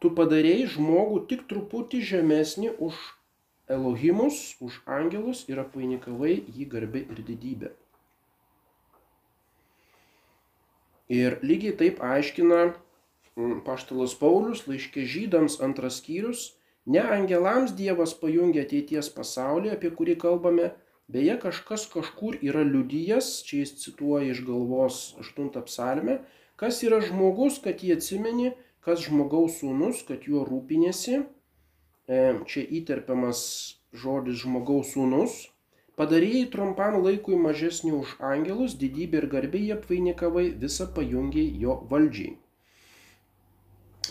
Tu 0.00 0.10
padarėjai 0.12 0.68
žmogų 0.76 1.24
tik 1.30 1.46
truputį 1.50 2.00
žemesnį 2.04 2.74
už 2.86 2.98
Elohimus, 3.74 4.56
už 4.60 4.82
angelus 4.84 5.46
ir 5.48 5.62
apvainikavai 5.62 6.34
jį 6.52 6.66
garbė 6.68 7.00
ir 7.08 7.22
didybė. 7.24 7.70
Ir 11.14 11.38
lygiai 11.44 11.76
taip 11.80 12.02
aiškina 12.04 12.74
Paštalas 13.36 14.14
Paulius 14.18 14.60
laiškė 14.70 15.04
žydams 15.10 15.56
antras 15.66 15.98
skyrius, 16.00 16.42
ne 16.86 17.00
angelams 17.16 17.72
Dievas 17.78 18.14
pajungia 18.20 18.62
ateities 18.62 19.08
pasaulį, 19.16 19.72
apie 19.74 19.90
kurį 20.00 20.14
kalbame, 20.24 20.68
beje 21.10 21.34
kažkas 21.42 21.86
kažkur 21.94 22.38
yra 22.50 22.62
liudyjas, 22.68 23.30
čia 23.46 23.64
jis 23.64 23.74
cituoja 23.82 24.30
iš 24.34 24.44
galvos 24.46 25.00
8 25.24 25.50
psalmę, 25.66 26.20
kas 26.60 26.82
yra 26.86 27.00
žmogus, 27.02 27.58
kad 27.64 27.82
jį 27.82 27.96
atsimeni, 27.96 28.52
kas 28.86 29.02
žmogaus 29.08 29.58
sūnus, 29.62 30.04
kad 30.06 30.28
juo 30.30 30.44
rūpinėsi. 30.46 31.24
Čia 32.06 32.62
įterpiamas 32.78 33.40
žodis 34.04 34.44
žmogaus 34.44 34.94
sūnus, 34.94 35.42
Padarėjai 36.00 36.46
trumpam 36.50 36.96
laikui 37.02 37.36
mažesnį 37.38 37.92
už 37.96 38.14
angelus, 38.28 38.72
didybė 38.80 39.20
ir 39.20 39.26
garbė 39.34 39.60
jie 39.62 39.74
apvainikavai, 39.76 40.48
visą 40.64 40.88
pajungiai 40.96 41.52
jo 41.64 41.76
valdžiai. 41.92 42.32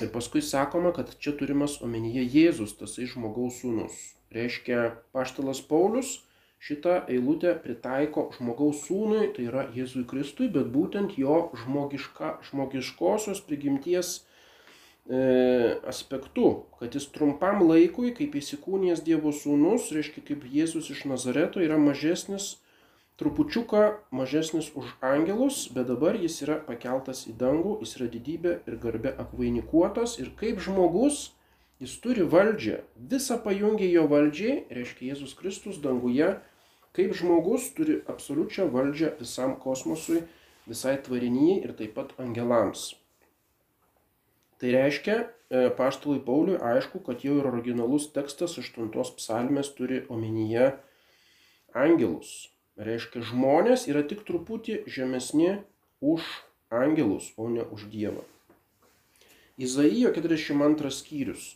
Ir 0.02 0.10
paskui 0.14 0.42
sakoma, 0.42 0.94
kad 0.96 1.14
čia 1.22 1.36
turimas 1.38 1.78
omenyje 1.86 2.26
Jėzus, 2.26 2.76
tasai 2.80 3.06
žmogaus 3.12 3.62
sūnus. 3.62 3.98
Reiškia, 4.34 4.80
paštalas 5.14 5.62
Paulius 5.70 6.22
šitą 6.64 7.04
eilutę 7.12 7.54
pritaiko 7.62 8.30
žmogaus 8.38 8.86
sūnui, 8.88 9.28
tai 9.36 9.50
yra 9.52 9.68
Jėzui 9.76 10.06
Kristui, 10.10 10.50
bet 10.50 10.72
būtent 10.74 11.18
jo 11.20 11.50
žmogiška, 11.64 12.38
žmogiškosios 12.50 13.44
prigimties 13.46 14.22
E, 15.10 15.80
aspektu, 15.84 16.64
kad 16.80 16.94
jis 16.96 17.10
trumpam 17.12 17.60
laikui, 17.68 18.14
kaip 18.16 18.38
įsikūnijas 18.40 19.02
Dievo 19.04 19.34
sūnus, 19.36 19.90
reiškia 19.92 20.24
kaip 20.30 20.46
Jėzus 20.48 20.88
iš 20.94 21.02
Nazareto, 21.12 21.60
yra 21.60 21.76
mažesnis, 21.76 22.54
trupučiuką 23.22 23.84
mažesnis 24.12 24.72
už 24.76 24.96
angelus, 25.02 25.68
bet 25.74 25.88
dabar 25.88 26.18
jis 26.18 26.40
yra 26.46 26.58
pakeltas 26.66 27.28
į 27.30 27.36
dangų, 27.38 27.78
jis 27.84 27.98
yra 28.00 28.10
didybė 28.14 28.54
ir 28.68 28.80
garbė 28.82 29.14
apvainikuotas 29.22 30.18
ir 30.22 30.34
kaip 30.40 30.62
žmogus 30.64 31.30
jis 31.84 31.94
turi 32.02 32.26
valdžią, 32.30 32.80
visą 33.12 33.38
pajungia 33.44 33.90
jo 33.92 34.08
valdžiai, 34.10 34.64
reiškia 34.74 35.12
Jėzus 35.12 35.36
Kristus 35.38 35.80
danguje, 35.84 36.30
kaip 36.96 37.14
žmogus 37.18 37.70
turi 37.78 38.00
absoliučią 38.10 38.70
valdžią 38.74 39.14
visam 39.20 39.58
kosmosui, 39.60 40.24
visai 40.70 40.96
tvarinyjai 41.04 41.58
ir 41.66 41.74
taip 41.78 41.96
pat 41.98 42.14
angelams. 42.24 42.94
Tai 44.62 44.72
reiškia, 44.72 45.16
e, 45.52 45.70
paštului 45.76 46.22
Pauliui 46.24 46.62
aišku, 46.62 47.04
kad 47.04 47.26
jau 47.26 47.36
ir 47.42 47.50
originalus 47.50 48.08
tekstas 48.16 48.56
aštuntos 48.62 49.12
psalmės 49.18 49.74
turi 49.76 50.06
omenyje 50.08 50.72
angelus. 51.76 52.53
Reiškia, 52.78 53.22
žmonės 53.30 53.86
yra 53.92 54.02
tik 54.10 54.24
truputį 54.28 54.84
žemesni 54.90 55.60
už 56.02 56.26
angelus, 56.74 57.30
o 57.38 57.50
ne 57.50 57.62
už 57.64 57.86
Dievą. 57.94 58.24
Izaijo 59.58 60.10
42 60.16 60.90
skyrius. 60.90 61.54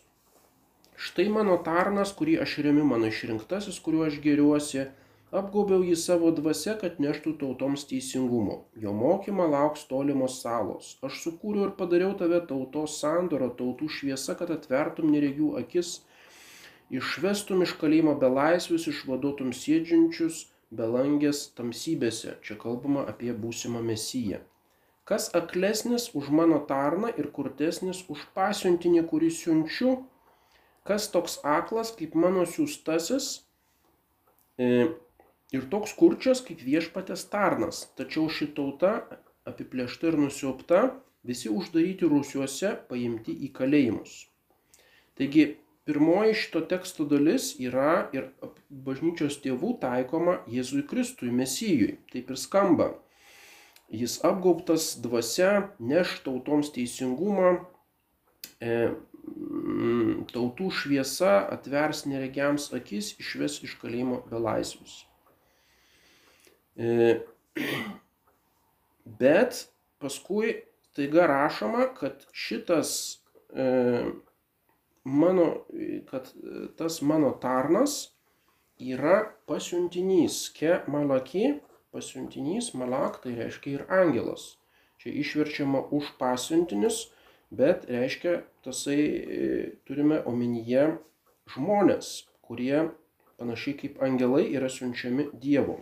Štai 0.97 1.27
mano 1.33 1.57
tarnas, 1.65 2.13
kurį 2.13 2.38
aš 2.45 2.59
remiu, 2.65 2.86
mano 2.86 3.09
išrinktasis, 3.09 3.81
kuriuo 3.81 4.05
aš 4.09 4.21
geriuosi, 4.21 4.88
Apgaubiau 5.27 5.81
jį 5.83 5.95
savo 6.00 6.29
dvasia, 6.31 6.77
kad 6.79 7.01
neštų 7.03 7.33
tautoms 7.41 7.81
teisingumo. 7.89 8.62
Jo 8.79 8.93
mokymą 8.95 9.50
lauks 9.51 9.81
tolimos 9.89 10.38
salos. 10.39 10.93
Aš 11.03 11.17
sukūriau 11.25 11.65
ir 11.67 11.74
padariau 11.75 12.13
tave 12.21 12.39
tautos 12.47 12.95
sandoro, 13.01 13.50
tautų 13.57 13.89
šviesa, 13.91 14.38
kad 14.39 14.53
atvertum 14.55 15.12
neregių 15.12 15.50
akis, 15.59 15.89
išvestum 16.95 17.65
iš 17.65 17.74
kalėjimo 17.81 18.13
belaisvius, 18.21 18.88
išvaduotum 18.88 19.51
sėdžiančius 19.51 20.45
belangės 20.71 21.47
tamsybėse. 21.57 22.38
Čia 22.43 22.57
kalbama 22.59 23.05
apie 23.07 23.31
būsimą 23.33 23.81
mesiją. 23.86 24.41
Kas 25.07 25.29
aklesnis 25.39 26.09
už 26.19 26.29
mano 26.36 26.59
tarną 26.67 27.13
ir 27.15 27.29
kurtesnis 27.31 28.03
už 28.12 28.25
pasiuntinį, 28.36 29.05
kurį 29.07 29.29
siunčiu? 29.31 29.93
Kas 30.88 31.07
toks 31.12 31.39
aklas 31.47 31.93
kaip 31.95 32.15
mano 32.15 32.43
siūstasis? 32.43 33.29
E, 34.59 34.89
ir 35.55 35.69
toks 35.71 35.93
kurčias 35.95 36.43
kaip 36.43 36.59
viešpatės 36.63 37.24
tarnas. 37.31 37.86
Tačiau 37.95 38.27
ši 38.27 38.50
tauta 38.57 38.97
apiplėšta 39.47 40.12
ir 40.12 40.19
nusiopta, 40.19 40.81
visi 41.24 41.47
uždaryti 41.51 42.09
rūsiuose, 42.12 42.74
paimti 42.91 43.36
į 43.47 43.53
kalėjimus. 43.55 44.25
Taigi, 45.17 45.45
pirmoji 45.88 46.36
šito 46.36 46.62
teksto 46.67 47.06
dalis 47.08 47.53
yra 47.63 48.10
ir 48.15 48.29
bažnyčios 48.70 49.39
tėvų 49.44 49.77
taikoma 49.82 50.41
Jėzui 50.51 50.84
Kristui, 50.88 51.32
Mesijui. 51.32 51.96
Taip 52.12 52.34
ir 52.34 52.39
skamba. 52.39 52.91
Jis 53.88 54.17
apgaubtas 54.27 54.98
dvasia, 55.00 55.70
neš 55.79 56.17
tautoms 56.25 56.74
teisingumą, 56.75 57.53
e, 58.60 58.91
tautų 60.34 60.70
šviesa 60.75 61.38
atvers 61.56 62.03
neregiams 62.10 62.67
akis, 62.75 63.13
išves 63.24 63.62
iš 63.63 63.77
kalėjimo 63.79 64.22
belaisvius. 64.27 65.00
E, 66.75 67.22
bet 69.24 69.63
paskui 70.03 70.58
taiga 70.98 71.27
rašoma, 71.32 71.88
kad 71.96 72.27
šitas 72.36 72.91
e, 73.56 74.12
mano, 75.07 75.47
kad 76.11 76.29
tas 76.75 77.01
mano 77.01 77.31
tarnas 77.41 78.11
yra 78.79 79.31
pasiuntinys. 79.47 80.49
Ke 80.53 80.81
malaki, 80.87 81.59
pasiuntinys, 81.95 82.73
malak, 82.75 83.21
tai 83.23 83.35
reiškia 83.39 83.79
ir 83.79 83.85
angelas. 83.89 84.57
Čia 84.99 85.13
išverčiama 85.21 85.87
už 85.93 86.17
pasiuntinius, 86.19 87.07
bet 87.53 87.85
reiškia, 87.89 88.41
tasai 88.65 89.01
e, 89.01 89.49
turime 89.87 90.19
omenyje 90.25 90.97
žmonės, 91.53 92.27
kurie 92.43 92.89
panašiai 93.37 93.77
kaip 93.77 94.01
angelai 94.03 94.47
yra 94.51 94.69
siunčiami 94.69 95.29
Dievo. 95.33 95.79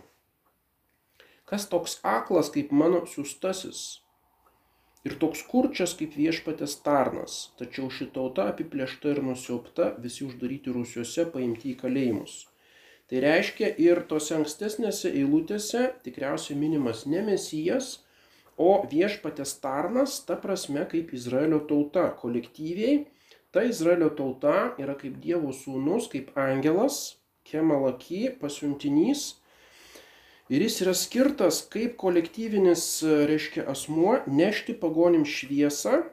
Kas 1.46 1.66
toks 1.70 1.98
aklas 2.04 2.50
kaip 2.54 2.72
mano 2.74 3.04
siūstasis? 3.08 4.02
Ir 5.06 5.14
toks 5.22 5.44
kurčias 5.46 5.92
kaip 5.98 6.16
viešpatės 6.18 6.72
tarnas, 6.82 7.34
tačiau 7.60 7.86
ši 7.94 8.08
tauta 8.14 8.48
apiplėšta 8.50 9.12
ir 9.14 9.20
nusiopta, 9.22 9.92
visi 10.02 10.24
uždaryti 10.26 10.72
rūsiuose, 10.74 11.28
paimti 11.34 11.70
į 11.72 11.74
kalėjimus. 11.82 12.40
Tai 13.06 13.20
reiškia 13.22 13.68
ir 13.84 14.00
tose 14.10 14.34
ankstesnėse 14.34 15.12
eilutėse 15.14 15.84
tikriausiai 16.02 16.58
minimas 16.58 17.04
ne 17.06 17.22
mesijas, 17.28 17.92
o 18.58 18.82
viešpatės 18.90 19.54
tarnas, 19.62 20.18
ta 20.26 20.34
prasme 20.42 20.82
kaip 20.90 21.14
Izraelio 21.14 21.60
tauta 21.70 22.08
kolektyviai. 22.22 23.04
Ta 23.54 23.62
Izraelio 23.62 24.10
tauta 24.18 24.56
yra 24.82 24.96
kaip 24.98 25.20
Dievo 25.22 25.54
sūnus, 25.54 26.10
kaip 26.12 26.34
angelas, 26.48 26.98
kemalaki, 27.46 28.24
pasiuntinys 28.40 29.36
Ir 30.46 30.62
jis 30.62 30.76
yra 30.84 30.92
skirtas 30.94 31.56
kaip 31.72 31.96
kolektyvinis, 31.98 32.82
reiškia, 33.02 33.64
asmuo 33.66 34.12
nešti 34.30 34.76
pagonim 34.78 35.24
šviesą, 35.26 36.04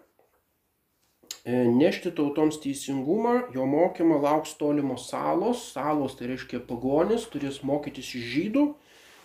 e, 1.46 1.60
nešti 1.70 2.10
tautoms 2.18 2.58
teisingumą, 2.64 3.36
jo 3.54 3.68
mokymą 3.70 4.18
lauks 4.24 4.56
tolimos 4.58 5.06
salos, 5.12 5.62
salos 5.76 6.18
tai 6.18 6.32
reiškia 6.32 6.64
pagonis, 6.66 7.28
turės 7.30 7.62
mokytis 7.62 8.10
iš 8.18 8.26
žydų, 8.32 8.66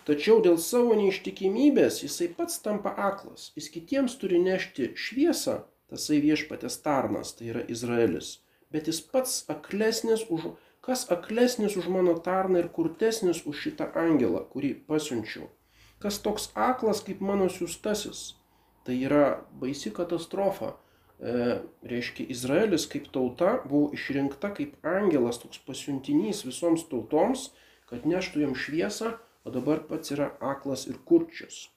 tačiau 0.05 0.43
dėl 0.45 0.61
savo 0.61 0.93
neištikimybės 1.01 2.03
jisai 2.05 2.29
pats 2.37 2.61
tampa 2.61 2.93
aklas, 3.09 3.49
jis 3.57 3.73
kitiems 3.73 4.13
turi 4.21 4.37
nešti 4.45 4.91
šviesą, 4.93 5.63
tasai 5.89 6.21
viešpatės 6.21 6.83
tarnas, 6.85 7.33
tai 7.33 7.49
yra 7.55 7.65
Izraelis, 7.65 8.43
bet 8.69 8.85
jis 8.85 9.01
pats 9.01 9.41
aklesnis 9.49 10.29
už 10.29 10.51
Kas 10.89 11.05
aklesnis 11.13 11.77
už 11.77 11.85
mano 11.93 12.17
tarną 12.25 12.63
ir 12.63 12.73
kurtesnis 12.73 13.45
už 13.45 13.61
šitą 13.67 13.91
angelą, 13.93 14.41
kurį 14.49 14.73
pasiunčiau? 14.89 15.45
kas 15.99 16.19
toks 16.23 16.49
aklas 16.55 17.01
kaip 17.05 17.21
mano 17.21 17.49
siūstasis. 17.51 18.33
Tai 18.87 18.95
yra 18.95 19.23
baisi 19.61 19.91
katastrofa. 19.95 20.73
E, 21.19 21.59
reiškia, 21.91 22.25
Izraelis 22.31 22.87
kaip 22.91 23.09
tauta 23.15 23.57
buvo 23.65 23.89
išrinkta 23.95 24.53
kaip 24.55 24.77
angelas, 24.87 25.41
toks 25.41 25.59
pasiuntinys 25.67 26.45
visoms 26.47 26.85
tautoms, 26.91 27.49
kad 27.91 28.07
neštų 28.07 28.45
jam 28.45 28.55
šviesą, 28.55 29.17
o 29.43 29.51
dabar 29.51 29.83
pats 29.89 30.15
yra 30.15 30.31
aklas 30.39 30.87
ir 30.87 31.01
kurčias. 31.09 31.67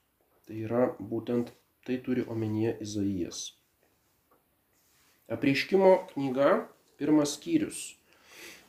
Tai 0.47 0.61
yra 0.69 0.85
būtent 0.99 1.51
tai 1.87 1.99
turi 2.07 2.23
omenyje 2.31 2.77
Izaijas. 2.87 3.43
Apreiškimo 5.33 5.91
knyga, 6.13 6.69
pirmas 7.01 7.35
skyrius. 7.35 7.83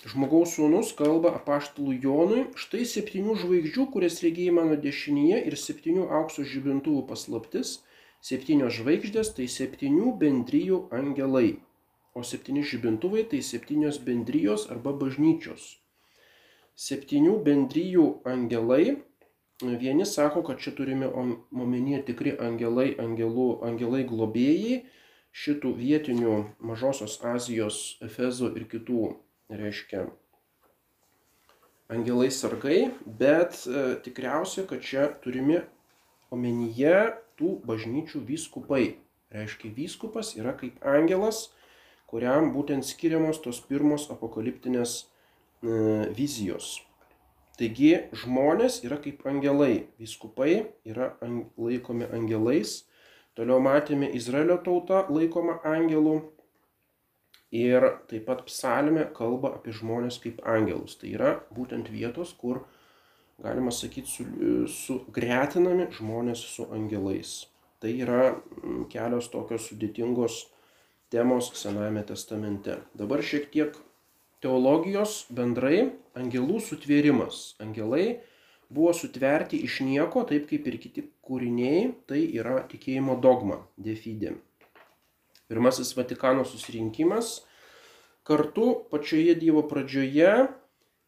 Žmogaus 0.03 0.57
sūnus 0.57 0.89
kalba 0.99 1.29
apaštalų 1.37 1.93
Jonui, 2.03 2.41
štai 2.59 2.81
septynių 2.93 3.37
žvaigždžių, 3.39 3.85
kurias 3.93 4.17
regėjai 4.25 4.55
mano 4.57 4.75
dešinėje 4.85 5.37
ir 5.47 5.55
septynių 5.61 6.09
aukso 6.17 6.43
žibintuvų 6.53 7.05
paslaptis, 7.11 7.77
septynios 8.19 8.75
žvaigždės 8.81 9.31
tai 9.37 9.47
septynių 9.53 10.11
bendryjų 10.19 10.81
angelai, 10.99 11.53
o 12.19 12.25
septyni 12.27 12.65
žibintuvai 12.67 13.23
tai 13.31 13.39
septynios 13.53 14.01
bendrijos 14.03 14.67
arba 14.75 14.91
bažnyčios. 15.05 15.71
Septynių 16.75 17.39
bendryjų 17.47 18.07
angelai, 18.27 18.97
vieni 19.63 20.03
sako, 20.03 20.43
kad 20.43 20.59
čia 20.59 20.75
turime 20.75 21.07
omenyje 21.15 22.03
tikri 22.11 22.35
angelai, 22.51 22.89
angelų, 22.99 23.51
angelai 23.71 24.03
globėjai, 24.11 24.81
šitų 25.33 25.77
vietinių 25.79 26.39
Mažosios 26.59 27.21
Azijos, 27.23 27.85
Efezo 28.03 28.51
ir 28.51 28.67
kitų 28.67 29.13
reiškia 29.51 30.07
angelai 31.93 32.31
sargai, 32.31 32.91
bet 33.05 33.65
e, 33.67 33.95
tikriausia, 34.03 34.65
kad 34.69 34.81
čia 34.85 35.09
turime 35.23 35.63
omenyje 36.33 37.13
tų 37.37 37.57
bažnyčių 37.67 38.23
vyskupai. 38.27 38.97
Reiškia, 39.33 39.73
vyskupas 39.73 40.33
yra 40.37 40.53
kaip 40.57 40.81
angelas, 40.85 41.47
kuriam 42.09 42.51
būtent 42.53 42.85
skiriamos 42.85 43.41
tos 43.41 43.59
pirmos 43.65 44.09
apokaliptinės 44.13 44.95
e, 45.01 46.09
vizijos. 46.13 46.79
Taigi 47.57 48.09
žmonės 48.17 48.79
yra 48.85 48.97
kaip 49.01 49.25
angelai, 49.29 49.85
vyskupai 50.01 50.63
yra 50.89 51.11
ang 51.21 51.51
laikomi 51.57 52.07
angelais, 52.09 52.83
toliau 53.37 53.61
matėme 53.61 54.09
Izraelio 54.17 54.57
tauta 54.65 55.03
laikoma 55.13 55.59
angelų, 55.65 56.19
Ir 57.53 57.85
taip 58.09 58.25
pat 58.25 58.45
psalmė 58.47 59.05
kalba 59.13 59.53
apie 59.59 59.75
žmonės 59.77 60.17
kaip 60.23 60.41
angelus. 60.49 60.97
Tai 60.97 61.11
yra 61.13 61.33
būtent 61.53 61.91
vietos, 61.93 62.33
kur, 62.33 62.63
galima 63.43 63.69
sakyti, 63.69 64.09
su, 64.09 64.25
sugretinami 64.73 65.91
žmonės 65.93 66.41
su 66.55 66.65
angelais. 66.73 67.43
Tai 67.83 67.91
yra 67.93 68.33
kelios 68.89 69.29
tokios 69.29 69.67
sudėtingos 69.69 70.39
temos 71.13 71.51
Senajame 71.59 72.01
testamente. 72.09 72.79
Dabar 72.97 73.21
šiek 73.21 73.51
tiek 73.53 73.75
teologijos 74.41 75.27
bendrai 75.29 75.91
angelų 76.17 76.57
sutvėrimas. 76.63 77.53
Angelai 77.61 78.23
buvo 78.73 78.93
sutverti 78.97 79.59
iš 79.67 79.81
nieko, 79.85 80.23
taip 80.29 80.47
kaip 80.49 80.65
ir 80.71 80.79
kiti 80.81 81.05
kūriniai, 81.27 81.91
tai 82.09 82.23
yra 82.33 82.63
tikėjimo 82.71 83.19
dogma, 83.21 83.61
defidė. 83.77 84.33
Pirmasis 85.51 85.95
Vatikano 85.97 86.45
susirinkimas 86.47 87.41
kartu 88.23 88.67
pačioje 88.91 89.35
Dievo 89.35 89.65
pradžioje 89.67 90.35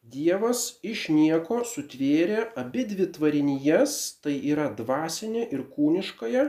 Dievas 0.06 0.60
iš 0.86 1.08
nieko 1.10 1.64
sutvėrė 1.66 2.42
abi 2.62 2.84
dvi 2.86 3.08
tvarinijas, 3.16 3.96
tai 4.22 4.36
yra 4.52 4.68
dvasinė 4.78 5.48
ir 5.56 5.64
kūniškąją, 5.74 6.44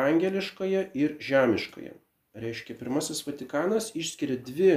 angeliškąją 0.00 0.82
ir 1.02 1.16
žemiškąją. 1.28 1.96
Reiškia, 2.44 2.76
pirmasis 2.78 3.24
Vatikanas 3.26 3.90
išskiria 3.98 4.38
dvi 4.46 4.70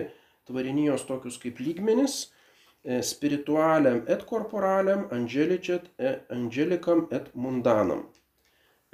tvarinijos 0.50 1.06
tokius 1.06 1.38
kaip 1.44 1.62
lygmenis 1.62 2.18
e,- 2.26 3.02
spiritualiam 3.12 4.02
et 4.16 4.26
corporaliam, 4.32 5.06
angelikam 5.14 7.06
et 7.20 7.30
mundanam. 7.36 8.08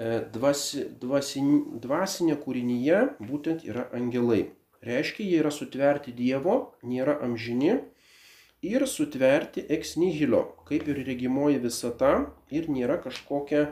Dvasi, 0.02 0.88
dvasin, 0.98 1.50
dvasinė 1.78 2.40
kūrinyje 2.42 3.00
būtent 3.22 3.62
yra 3.70 3.86
angelai. 3.94 4.48
Reiškia, 4.82 5.24
jie 5.24 5.38
yra 5.44 5.52
sutverti 5.54 6.12
Dievo, 6.18 6.74
nėra 6.82 7.20
amžini 7.22 7.76
ir 8.66 8.88
sutverti 8.90 9.62
ex 9.70 9.94
nihilo, 10.02 10.42
kaip 10.66 10.90
ir 10.90 11.04
regimoji 11.06 11.62
visata 11.62 12.14
ir 12.50 12.72
nėra 12.74 12.98
kažkokia 13.06 13.68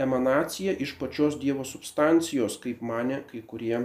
emanacija 0.00 0.72
iš 0.80 0.96
pačios 0.98 1.36
Dievo 1.38 1.68
substancijos, 1.68 2.56
kaip 2.64 2.80
mane 2.80 3.20
kai 3.28 3.44
kurie 3.44 3.84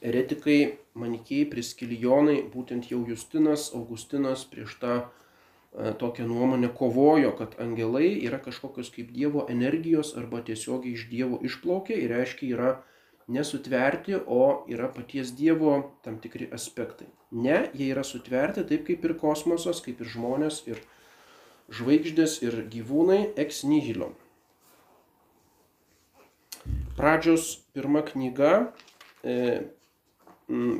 eretikai, 0.00 0.78
manikėjai, 0.96 1.50
priskilijonai, 1.52 2.40
būtent 2.54 2.88
jau 2.90 3.04
Justinas, 3.06 3.68
Augustinas 3.76 4.48
prieš 4.48 4.78
tą 4.80 5.02
tokią 5.72 6.26
nuomonę 6.26 6.68
kovojo, 6.74 7.30
kad 7.38 7.54
angelai 7.62 8.18
yra 8.26 8.40
kažkokios 8.42 8.90
kaip 8.90 9.12
Dievo 9.14 9.46
energijos 9.48 10.16
arba 10.18 10.42
tiesiogiai 10.42 10.96
iš 10.98 11.06
Dievo 11.10 11.38
išplaukia 11.46 11.96
ir 11.96 12.10
reiškia 12.10 12.54
yra 12.56 12.72
nesutverti, 13.30 14.16
o 14.26 14.64
yra 14.68 14.88
paties 14.90 15.30
Dievo 15.38 15.92
tam 16.02 16.18
tikri 16.18 16.48
aspektai. 16.52 17.06
Ne, 17.30 17.68
jie 17.74 17.92
yra 17.94 18.02
sutverti 18.02 18.66
taip 18.66 18.88
kaip 18.88 19.04
ir 19.06 19.14
kosmosas, 19.20 19.82
kaip 19.84 20.02
ir 20.02 20.10
žmonės, 20.10 20.64
ir 20.66 20.82
žvaigždės, 21.70 22.40
ir 22.42 22.64
gyvūnai 22.72 23.20
ex 23.38 23.62
nihilo. 23.62 24.10
Pradžios 26.98 27.60
pirma 27.72 28.02
knyga, 28.04 28.72
e, 29.22 29.70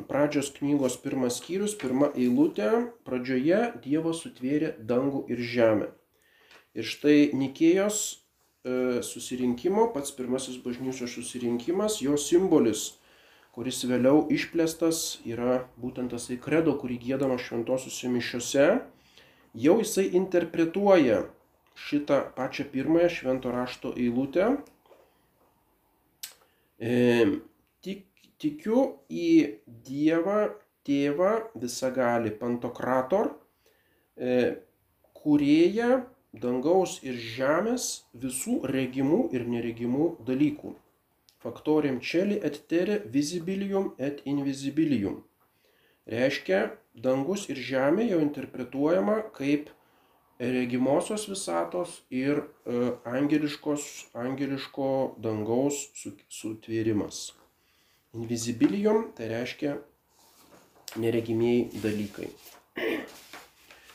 pradžios 0.07 0.51
knygos 0.57 0.97
pirmas 1.01 1.39
skyrius, 1.39 1.75
pirma 1.79 2.11
eilutė, 2.15 2.69
pradžioje 3.07 3.61
Dievas 3.83 4.23
sutvėrė 4.25 4.73
dangų 4.77 5.25
ir 5.31 5.41
žemę. 5.53 5.91
Ir 6.75 6.87
štai 6.87 7.31
Nikėjos 7.35 7.99
e, 8.07 9.01
susirinkimo, 9.03 9.89
pats 9.95 10.13
pirmasis 10.15 10.59
bažnyčios 10.63 11.15
susirinkimas, 11.15 11.99
jo 12.03 12.17
simbolis, 12.19 12.97
kuris 13.55 13.83
vėliau 13.87 14.25
išplėstas 14.31 15.21
yra 15.27 15.65
būtent 15.79 16.11
tasai 16.15 16.39
kredo, 16.39 16.77
kurį 16.79 16.99
gėdama 17.05 17.39
šventosiuose 17.39 18.11
mišiuose, 18.11 18.67
jau 19.55 19.77
jisai 19.79 20.09
interpretuoja 20.19 21.25
šitą 21.75 22.21
pačią 22.35 22.67
pirmąją 22.71 23.09
švento 23.09 23.51
rašto 23.51 23.93
eilutę. 23.95 24.57
E, 26.79 27.25
Tikiu 28.41 28.83
į 29.07 29.31
Dievą, 29.85 30.49
Tėvą 30.81 31.31
visagali 31.61 32.31
Pantokrator, 32.33 33.27
e, 34.17 34.37
kurėja 35.21 35.89
dangaus 36.33 36.95
ir 37.05 37.19
žemės 37.21 37.89
visų 38.23 38.61
regimų 38.71 39.27
ir 39.35 39.45
neregimų 39.45 40.07
dalykų. 40.25 40.73
Faktorium 41.41 41.99
čeli 42.01 42.39
et 42.49 42.57
tere 42.69 43.01
visibilium 43.13 43.91
et 43.97 44.23
invisibilium. 44.25 45.21
Reiškia, 46.09 46.63
dangus 46.95 47.47
ir 47.49 47.61
žemė 47.61 48.07
jau 48.09 48.19
interpretuojama 48.25 49.19
kaip 49.37 49.69
regimosios 50.41 51.27
visatos 51.29 51.99
ir 52.09 52.41
e, 52.41 52.95
angeliškos, 53.05 53.85
angeliško 54.17 54.89
dangaus 55.21 55.83
sutvėrimas. 56.41 57.40
Invisibilium 58.11 59.05
tai 59.15 59.29
reiškia 59.31 59.77
neregimieji 60.99 61.79
dalykai. 61.79 62.27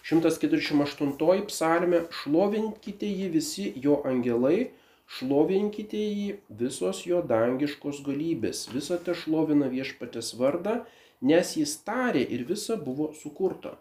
148 0.06 1.42
psalmė 1.50 2.00
šlovinkite 2.22 3.10
jį 3.10 3.26
visi 3.34 3.66
jo 3.84 3.98
angelai, 4.08 4.70
šlovinkite 5.18 6.00
jį 6.00 6.28
visos 6.62 7.02
jo 7.04 7.20
dangiškos 7.32 8.00
galybės, 8.06 8.64
visą 8.72 8.96
te 9.04 9.12
šlovina 9.12 9.68
viešpatės 9.72 10.32
vardą, 10.40 10.78
nes 11.20 11.52
jis 11.60 11.76
tarė 11.84 12.22
ir 12.22 12.46
visa 12.48 12.80
buvo 12.80 13.10
sukurta. 13.20 13.76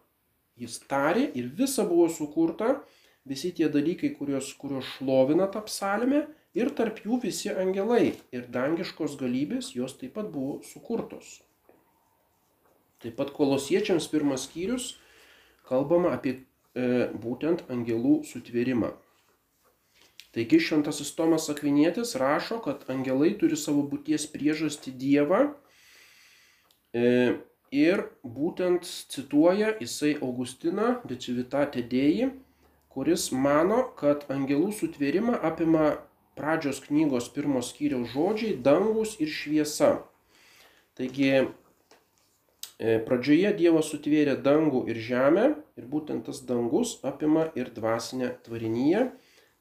Jis 0.60 0.82
tarė 0.90 1.30
ir 1.32 1.48
visa 1.62 1.88
buvo 1.88 2.10
sukurta, 2.10 2.82
visi 3.24 3.54
tie 3.56 3.72
dalykai, 3.72 4.12
kuriuos, 4.20 4.52
kuriuos 4.60 4.98
šlovina 4.98 5.48
tą 5.54 5.64
psalmę, 5.70 6.26
ir 6.56 6.72
tarp 6.76 7.02
jų 7.04 7.20
visi 7.24 7.52
angelai 7.52 8.16
ir 8.36 8.48
dangiškos 8.52 9.18
galybės 9.20 9.74
jos 9.76 9.98
taip 10.00 10.16
pat 10.18 10.32
buvo 10.34 10.62
sukurtos. 10.64 11.42
Taip 13.04 13.18
pat 13.20 13.34
kolosiečiams 13.36 14.08
pirmas 14.10 14.48
skyrius 14.48 14.94
kalbama 15.68 16.14
apie 16.16 16.38
e, 16.40 17.10
būtent 17.22 17.66
angelų 17.72 18.22
sutvėrimą. 18.30 18.94
Taigi 20.36 20.60
šventasis 20.60 21.14
Tomas 21.16 21.48
Akvinėtis 21.52 22.16
rašo, 22.20 22.58
kad 22.64 22.84
angelai 22.92 23.36
turi 23.40 23.56
savo 23.60 23.86
būties 23.88 24.26
priežastį 24.34 24.92
Dievą 25.00 25.42
e, 26.92 27.38
ir 27.72 28.04
būtent 28.24 28.84
cituoja 29.14 29.76
jisai 29.80 30.16
Augustiną, 30.20 30.98
De 31.08 31.16
Civitate 31.16 31.84
Dei, 31.84 32.28
kuris 32.92 33.30
mano, 33.32 33.82
kad 34.00 34.28
angelų 34.32 34.74
sutvėrimą 34.76 35.40
apima 35.44 35.88
pradžios 36.36 36.82
knygos 36.84 37.30
pirmos 37.36 37.72
skyriaus 37.74 38.12
žodžiai 38.14 38.58
dangus 38.68 39.16
ir 39.24 39.32
šviesa. 39.32 39.92
Taigi 40.96 41.30
e, 41.36 41.46
pradžioje 43.08 43.54
Dievas 43.60 43.92
sutvėrė 43.92 44.36
dangų 44.44 44.86
ir 44.92 45.00
žemę 45.10 45.48
ir 45.80 45.88
būtent 45.92 46.28
tas 46.28 46.42
dangus 46.48 46.98
apima 47.04 47.50
ir 47.60 47.72
dvasinę 47.76 48.34
tvarinyje, 48.48 49.10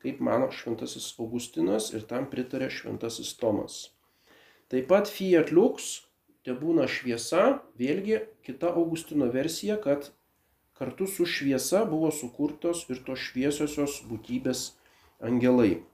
kaip 0.04 0.20
mano 0.20 0.50
šventasis 0.52 1.14
Augustinas 1.18 1.92
ir 1.94 2.04
tam 2.10 2.28
pritarė 2.30 2.68
šventasis 2.70 3.32
Tomas. 3.40 3.78
Taip 4.68 4.90
pat 4.90 5.08
Fiat 5.10 5.52
Lux, 5.54 6.04
te 6.44 6.52
būna 6.52 6.86
šviesa, 6.90 7.62
vėlgi 7.78 8.20
kita 8.44 8.74
Augustino 8.74 9.30
versija, 9.32 9.78
kad 9.80 10.10
kartu 10.78 11.06
su 11.06 11.26
šviesa 11.26 11.84
buvo 11.88 12.10
sukurtos 12.12 12.84
ir 12.90 13.00
tos 13.06 13.22
šviesiosios 13.30 14.00
būtybės 14.10 14.72
angelai. 15.22 15.84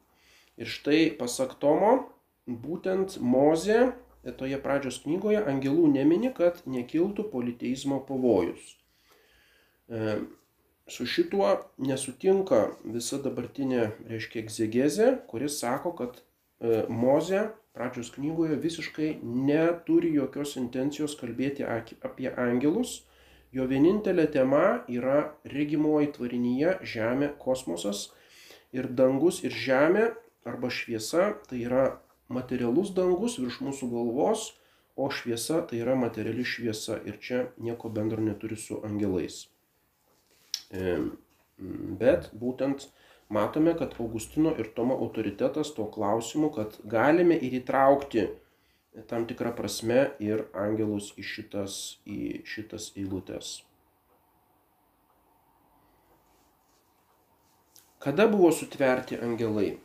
Ir 0.61 0.69
štai 0.69 1.11
pasak 1.17 1.57
Tomo, 1.61 2.11
būtent 2.47 3.17
Mozė 3.25 3.93
toje 4.37 4.59
pradžios 4.61 5.01
knygoje 5.07 5.41
angelų 5.49 5.87
nemini, 5.95 6.33
kad 6.37 6.61
nekiltų 6.69 7.25
politeizmo 7.33 8.03
pavojus. 8.05 8.75
E, 9.89 10.19
su 10.91 11.07
šituo 11.09 11.55
nesutinka 11.81 12.67
visa 12.85 13.21
dabartinė, 13.25 13.87
reiškia, 14.11 14.45
egzegezė, 14.45 15.15
kuris 15.31 15.57
sako, 15.63 15.95
kad 15.97 16.21
e, 16.21 16.85
Mozė 16.93 17.47
pradžios 17.73 18.13
knygoje 18.13 18.61
visiškai 18.61 19.15
neturi 19.23 20.13
jokios 20.13 20.59
intencijos 20.61 21.17
kalbėti 21.17 21.65
apie 21.65 22.29
angelus, 22.37 23.01
Jo 23.51 23.67
vienintelė 23.67 24.29
tema 24.31 24.85
yra 24.87 25.33
regimoji 25.51 26.13
tvarinyje 26.15 26.77
Žemė, 26.87 27.33
kosmosas 27.43 28.05
ir 28.71 28.87
dangus 29.01 29.41
ir 29.43 29.51
Žemė 29.51 30.05
arba 30.45 30.71
šviesa 30.71 31.35
tai 31.49 31.63
yra 31.67 31.85
materialus 32.29 32.93
dangus 32.97 33.39
virš 33.43 33.61
mūsų 33.67 33.91
galvos, 33.93 34.51
o 34.97 35.09
šviesa 35.11 35.61
tai 35.67 35.81
yra 35.83 35.97
materiali 35.99 36.45
šviesa 36.45 36.99
ir 37.09 37.19
čia 37.23 37.45
nieko 37.59 37.89
bendro 37.89 38.23
neturi 38.23 38.57
su 38.57 38.81
angelais. 38.87 39.47
Bet 42.01 42.31
būtent 42.37 42.87
matome, 43.29 43.75
kad 43.79 43.97
Augustino 43.99 44.53
ir 44.59 44.71
Tomo 44.77 44.97
autoritetas 45.07 45.75
to 45.77 45.87
klausimu, 45.95 46.51
kad 46.55 46.79
galime 46.85 47.37
ir 47.37 47.59
įtraukti 47.61 48.29
tam 49.11 49.27
tikrą 49.31 49.53
prasme 49.57 50.01
ir 50.23 50.47
angelus 50.55 51.13
į 51.19 51.27
šitas, 51.27 51.75
į 52.07 52.43
šitas 52.47 52.91
eilutes. 52.99 53.61
Kada 58.01 58.27
buvo 58.33 58.49
sutverti 58.57 59.19
angelai? 59.21 59.77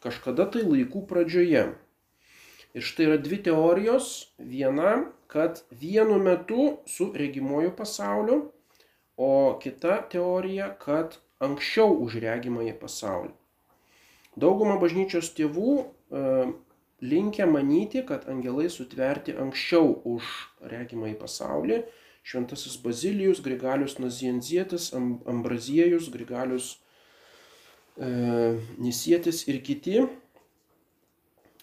Kažkada 0.00 0.46
tai 0.52 0.64
laikų 0.64 1.04
pradžioje. 1.08 1.64
Ir 2.72 2.86
štai 2.86 3.08
yra 3.08 3.18
dvi 3.20 3.40
teorijos. 3.48 4.30
Viena, 4.38 5.10
kad 5.30 5.62
vienu 5.70 6.16
metu 6.22 6.78
su 6.86 7.10
regimuoju 7.14 7.74
pasauliu, 7.76 8.38
o 9.20 9.58
kita 9.62 10.00
teorija, 10.12 10.70
kad 10.80 11.18
anksčiau 11.44 11.92
už 12.06 12.16
regimąjį 12.24 12.74
pasaulį. 12.80 13.32
Dauguma 14.40 14.78
bažnyčios 14.80 15.32
tėvų 15.36 15.74
linkę 17.00 17.46
manyti, 17.46 18.04
kad 18.06 18.28
angelai 18.28 18.68
sutverti 18.70 19.34
anksčiau 19.36 19.96
už 20.04 20.28
regimą 20.72 21.14
į 21.14 21.16
pasaulį. 21.20 21.82
Šventasis 22.22 22.76
Bazilijus, 22.84 23.40
Grigalius 23.40 23.96
Nazienzietis, 23.98 24.90
Ambraziejus, 24.94 26.10
Grigalius 26.12 26.74
e, 26.76 26.78
Nisietis 28.00 29.42
ir 29.48 29.58
kiti 29.60 29.98
e, 30.00 30.06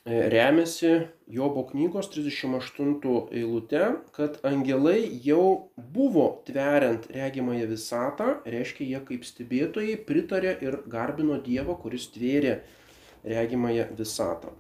remiasi 0.06 1.08
Jobo 1.28 1.64
knygos 1.72 2.12
38 2.14 3.34
eilute, 3.34 3.82
kad 4.14 4.38
angelai 4.46 5.02
jau 5.26 5.72
buvo 5.96 6.28
tveriant 6.46 7.10
regimąją 7.10 7.66
visatą, 7.72 8.30
reiškia 8.46 8.86
jie 8.86 9.02
kaip 9.10 9.26
stebėtojai 9.26 9.98
pritarė 10.06 10.54
ir 10.62 10.80
garbino 10.86 11.42
Dievą, 11.42 11.76
kuris 11.82 12.06
tvėrė 12.14 12.60
regimąją 13.26 13.90
visatą. 13.98 14.54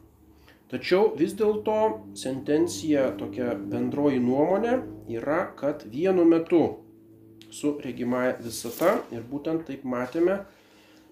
Tačiau 0.68 1.14
vis 1.16 1.38
dėlto 1.38 1.78
sentencija, 2.18 3.12
tokia 3.22 3.54
bendroji 3.56 4.20
nuomonė 4.20 4.82
yra, 5.14 5.46
kad 5.56 5.86
vienu 5.94 6.26
metu 6.28 6.66
su 7.54 7.78
regimąją 7.86 8.34
visata 8.44 8.98
ir 9.14 9.24
būtent 9.30 9.70
taip 9.70 9.86
matėme 9.88 10.42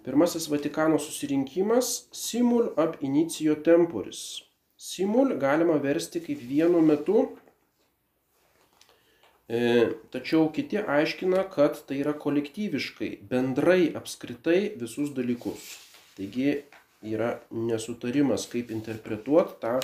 pirmasis 0.06 0.50
Vatikano 0.52 1.00
susirinkimas 1.00 2.08
simul 2.12 2.70
ab 2.78 2.98
inicijo 3.02 3.56
temporis. 3.56 4.44
Simul 4.78 5.34
galima 5.42 5.80
versti 5.82 6.22
kaip 6.22 6.42
vienu 6.46 6.82
metu, 6.82 7.24
e, 9.50 9.90
tačiau 10.14 10.52
kiti 10.54 10.78
aiškina, 10.78 11.48
kad 11.56 11.82
tai 11.90 12.04
yra 12.04 12.14
kolektyviškai, 12.14 13.12
bendrai 13.32 13.96
apskritai 13.98 14.60
visus 14.82 15.10
dalykus. 15.18 15.66
Taigi 16.18 16.52
yra 17.02 17.32
nesutarimas, 17.52 18.46
kaip 18.52 18.70
interpretuoti 18.78 19.58
tą 19.64 19.80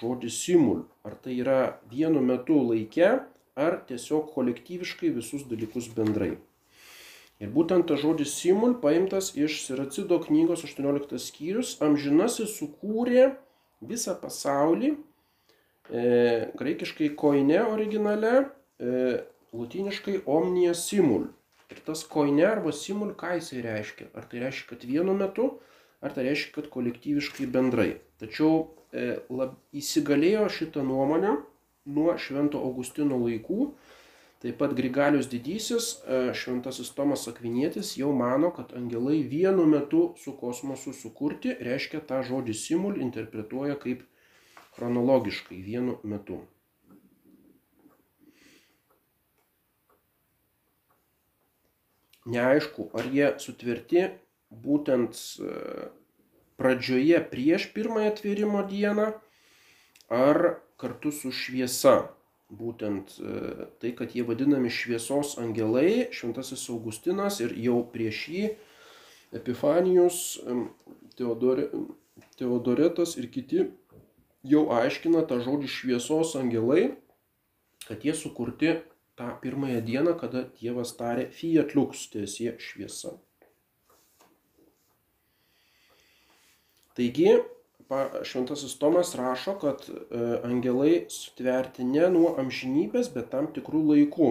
žodį 0.00 0.30
simul. 0.32 0.86
Ar 1.04 1.20
tai 1.20 1.36
yra 1.42 1.60
vienu 1.92 2.24
metu 2.24 2.62
laike, 2.70 3.18
ar 3.56 3.82
tiesiog 3.88 4.32
kolektyviškai 4.32 5.12
visus 5.20 5.44
dalykus 5.50 5.92
bendrai. 5.96 6.38
Ir 7.40 7.48
būtent 7.54 7.86
tas 7.88 8.02
žodis 8.02 8.34
simul 8.36 8.74
paimtas 8.82 9.30
iš 9.38 9.62
Siracido 9.64 10.18
knygos 10.20 10.64
18 10.66 11.16
skyrius. 11.24 11.78
Amžinasis 11.80 12.52
sukūrė 12.58 13.30
visą 13.80 14.14
pasaulį, 14.20 14.92
e, 15.88 16.02
graikiškai 16.60 17.14
koine 17.16 17.62
originale, 17.64 18.50
e, 18.78 19.22
latiniškai 19.56 20.20
omnia 20.26 20.74
simul. 20.74 21.30
Ir 21.70 21.80
tas 21.86 22.04
koine 22.04 22.44
arba 22.44 22.72
simul, 22.76 23.14
ką 23.14 23.38
jisai 23.38 23.62
reiškia? 23.64 24.10
Ar 24.14 24.26
tai 24.28 24.42
reiškia, 24.44 24.68
kad 24.74 24.84
vienu 24.84 25.14
metu, 25.14 25.48
ar 26.02 26.12
tai 26.12 26.26
reiškia, 26.28 26.52
kad 26.58 26.68
kolektyviškai 26.68 27.46
bendrai. 27.46 27.94
Tačiau 28.20 28.68
e, 28.92 29.16
lab, 29.30 29.54
įsigalėjo 29.72 30.48
šitą 30.50 30.84
nuomonę 30.84 31.38
nuo 31.86 32.16
Švento 32.18 32.60
Augustino 32.60 33.16
laikų. 33.22 33.70
Taip 34.40 34.56
pat 34.56 34.72
Grigalius 34.72 35.26
didysis, 35.28 35.86
e, 36.08 36.20
Šventasis 36.32 36.88
Tomas 36.96 37.26
Akvinietis 37.28 37.90
jau 37.98 38.12
mano, 38.16 38.48
kad 38.56 38.70
angelai 38.72 39.18
vienu 39.28 39.66
metu 39.68 40.14
su 40.16 40.32
kosmosu 40.32 40.94
sukurti, 40.96 41.52
reiškia 41.60 42.00
tą 42.08 42.22
žodį 42.24 42.54
simul 42.56 42.96
interpretuoja 43.04 43.76
kaip 43.82 44.06
chronologiškai 44.78 45.58
vienu 45.66 45.98
metu. 46.08 46.38
Neaišku, 52.30 52.86
ar 52.96 53.10
jie 53.12 53.28
sutvirti 53.44 54.06
būtent 54.64 55.20
e, 55.20 55.90
pradžioje 56.60 57.20
prieš 57.34 57.68
pirmąją 57.76 58.14
atvėrimo 58.14 58.64
dieną 58.72 59.06
ar 60.22 60.40
kartu 60.80 61.12
su 61.12 61.32
šviesa. 61.42 61.94
Būtent 62.50 63.12
e, 63.22 63.66
tai, 63.78 63.92
kad 63.94 64.16
jie 64.16 64.24
vadinami 64.26 64.72
šviesos 64.74 65.36
angelai, 65.38 66.08
šventasis 66.10 66.64
Augustinas 66.72 67.38
ir 67.44 67.54
jau 67.54 67.78
prieš 67.92 68.24
jį 68.32 68.48
Epifanijus, 69.38 70.40
Teodore, 71.14 71.68
Teodoretas 72.40 73.14
ir 73.20 73.28
kiti 73.30 73.68
jau 74.42 74.64
aiškina 74.74 75.22
tą 75.30 75.38
žodį 75.44 75.70
šviesos 75.70 76.34
angelai, 76.40 76.96
kad 77.86 78.02
jie 78.04 78.14
sukurti 78.18 78.74
tą 79.20 79.30
pirmąją 79.42 79.80
dieną, 79.86 80.16
kada 80.18 80.46
Dievas 80.60 80.94
tarė 80.96 81.28
Fiat 81.30 81.74
Lux, 81.76 82.08
tiesie 82.12 82.54
šviesa. 82.58 83.14
Taigi, 86.96 87.36
šventasis 88.22 88.76
Tomas 88.78 89.14
rašo, 89.18 89.56
kad 89.60 89.84
e, 89.88 90.20
angelai 90.46 91.06
sutverti 91.10 91.84
ne 91.84 92.06
nuo 92.12 92.34
amžinybės, 92.38 93.10
bet 93.14 93.30
tam 93.34 93.50
tikrų 93.54 93.82
laikų. 93.88 94.30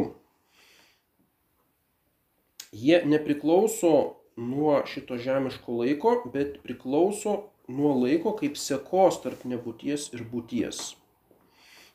Jie 2.72 3.02
nepriklauso 3.10 3.94
nuo 4.40 4.80
šito 4.88 5.18
žemiško 5.20 5.82
laiko, 5.82 6.16
bet 6.34 6.62
priklauso 6.64 7.36
nuo 7.68 7.94
laiko 8.00 8.36
kaip 8.40 8.58
sekos 8.58 9.20
tarp 9.24 9.44
nebūties 9.46 10.10
ir 10.16 10.24
būties. 10.32 10.94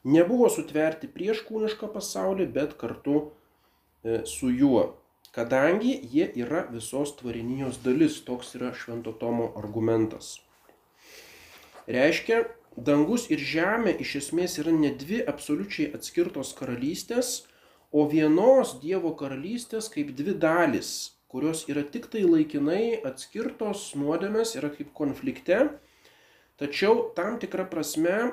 Nebuvo 0.05 0.51
sutverti 0.53 1.09
prieš 1.09 1.47
kūnišką 1.49 1.89
pasaulį, 1.95 2.51
bet 2.53 2.77
kartu 2.81 3.17
e, 4.05 4.21
su 4.29 4.53
juo, 4.53 4.91
kadangi 5.33 5.97
jie 6.13 6.29
yra 6.45 6.67
visos 6.71 7.17
tvarinijos 7.17 7.81
dalis, 7.87 8.21
toks 8.27 8.53
yra 8.59 8.75
Švento 8.77 9.17
Tomo 9.17 9.55
argumentas. 9.57 10.35
Reiškia, 11.85 12.45
dangus 12.77 13.27
ir 13.29 13.43
žemė 13.45 13.93
iš 14.01 14.15
esmės 14.23 14.57
yra 14.63 14.73
ne 14.73 14.95
dvi 15.01 15.19
absoliučiai 15.29 15.91
atskirtos 15.99 16.55
karalystės, 16.57 17.43
o 17.93 18.07
vienos 18.09 18.79
Dievo 18.81 19.13
karalystės 19.19 19.91
kaip 19.93 20.15
dvi 20.17 20.33
dalis, 20.41 20.89
kurios 21.29 21.67
yra 21.69 21.85
tik 21.85 22.09
tai 22.11 22.23
laikinai 22.25 23.03
atskirtos 23.11 23.91
nuodėmės, 24.01 24.55
yra 24.57 24.71
kaip 24.73 24.95
konflikte, 24.97 25.61
tačiau 26.57 27.11
tam 27.19 27.37
tikra 27.43 27.69
prasme 27.69 28.33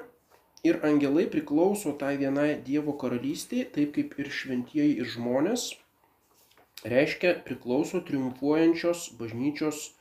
ir 0.63 0.79
angelai 0.87 1.27
priklauso 1.27 1.91
tai 1.99 2.15
vienai 2.21 2.55
Dievo 2.65 2.95
karalystiai, 3.03 3.67
taip 3.75 3.93
kaip 3.99 4.15
ir 4.15 4.31
šventieji 4.31 4.95
ir 5.03 5.11
žmonės, 5.11 5.67
reiškia 6.87 7.35
priklauso 7.43 7.99
triumfuojančios 8.07 9.11
bažnyčios, 9.19 9.91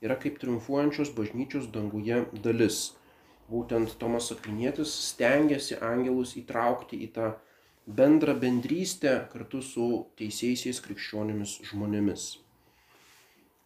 yra 0.00 0.14
kaip 0.22 0.38
triumfuojančios 0.38 1.10
bažnyčios 1.18 1.68
danguje 1.74 2.22
dalis. 2.46 2.80
Būtent 3.50 3.96
Tomas 3.98 4.30
Akvinėtis 4.34 4.92
stengiasi 5.10 5.78
angelus 5.82 6.36
įtraukti 6.38 7.00
į 7.06 7.08
tą 7.16 7.32
bendrą 7.86 8.36
bendrystę 8.38 9.16
kartu 9.32 9.62
su 9.64 9.88
teisėsiais 10.20 10.78
krikščionimis 10.84 11.56
žmonėmis. 11.70 12.28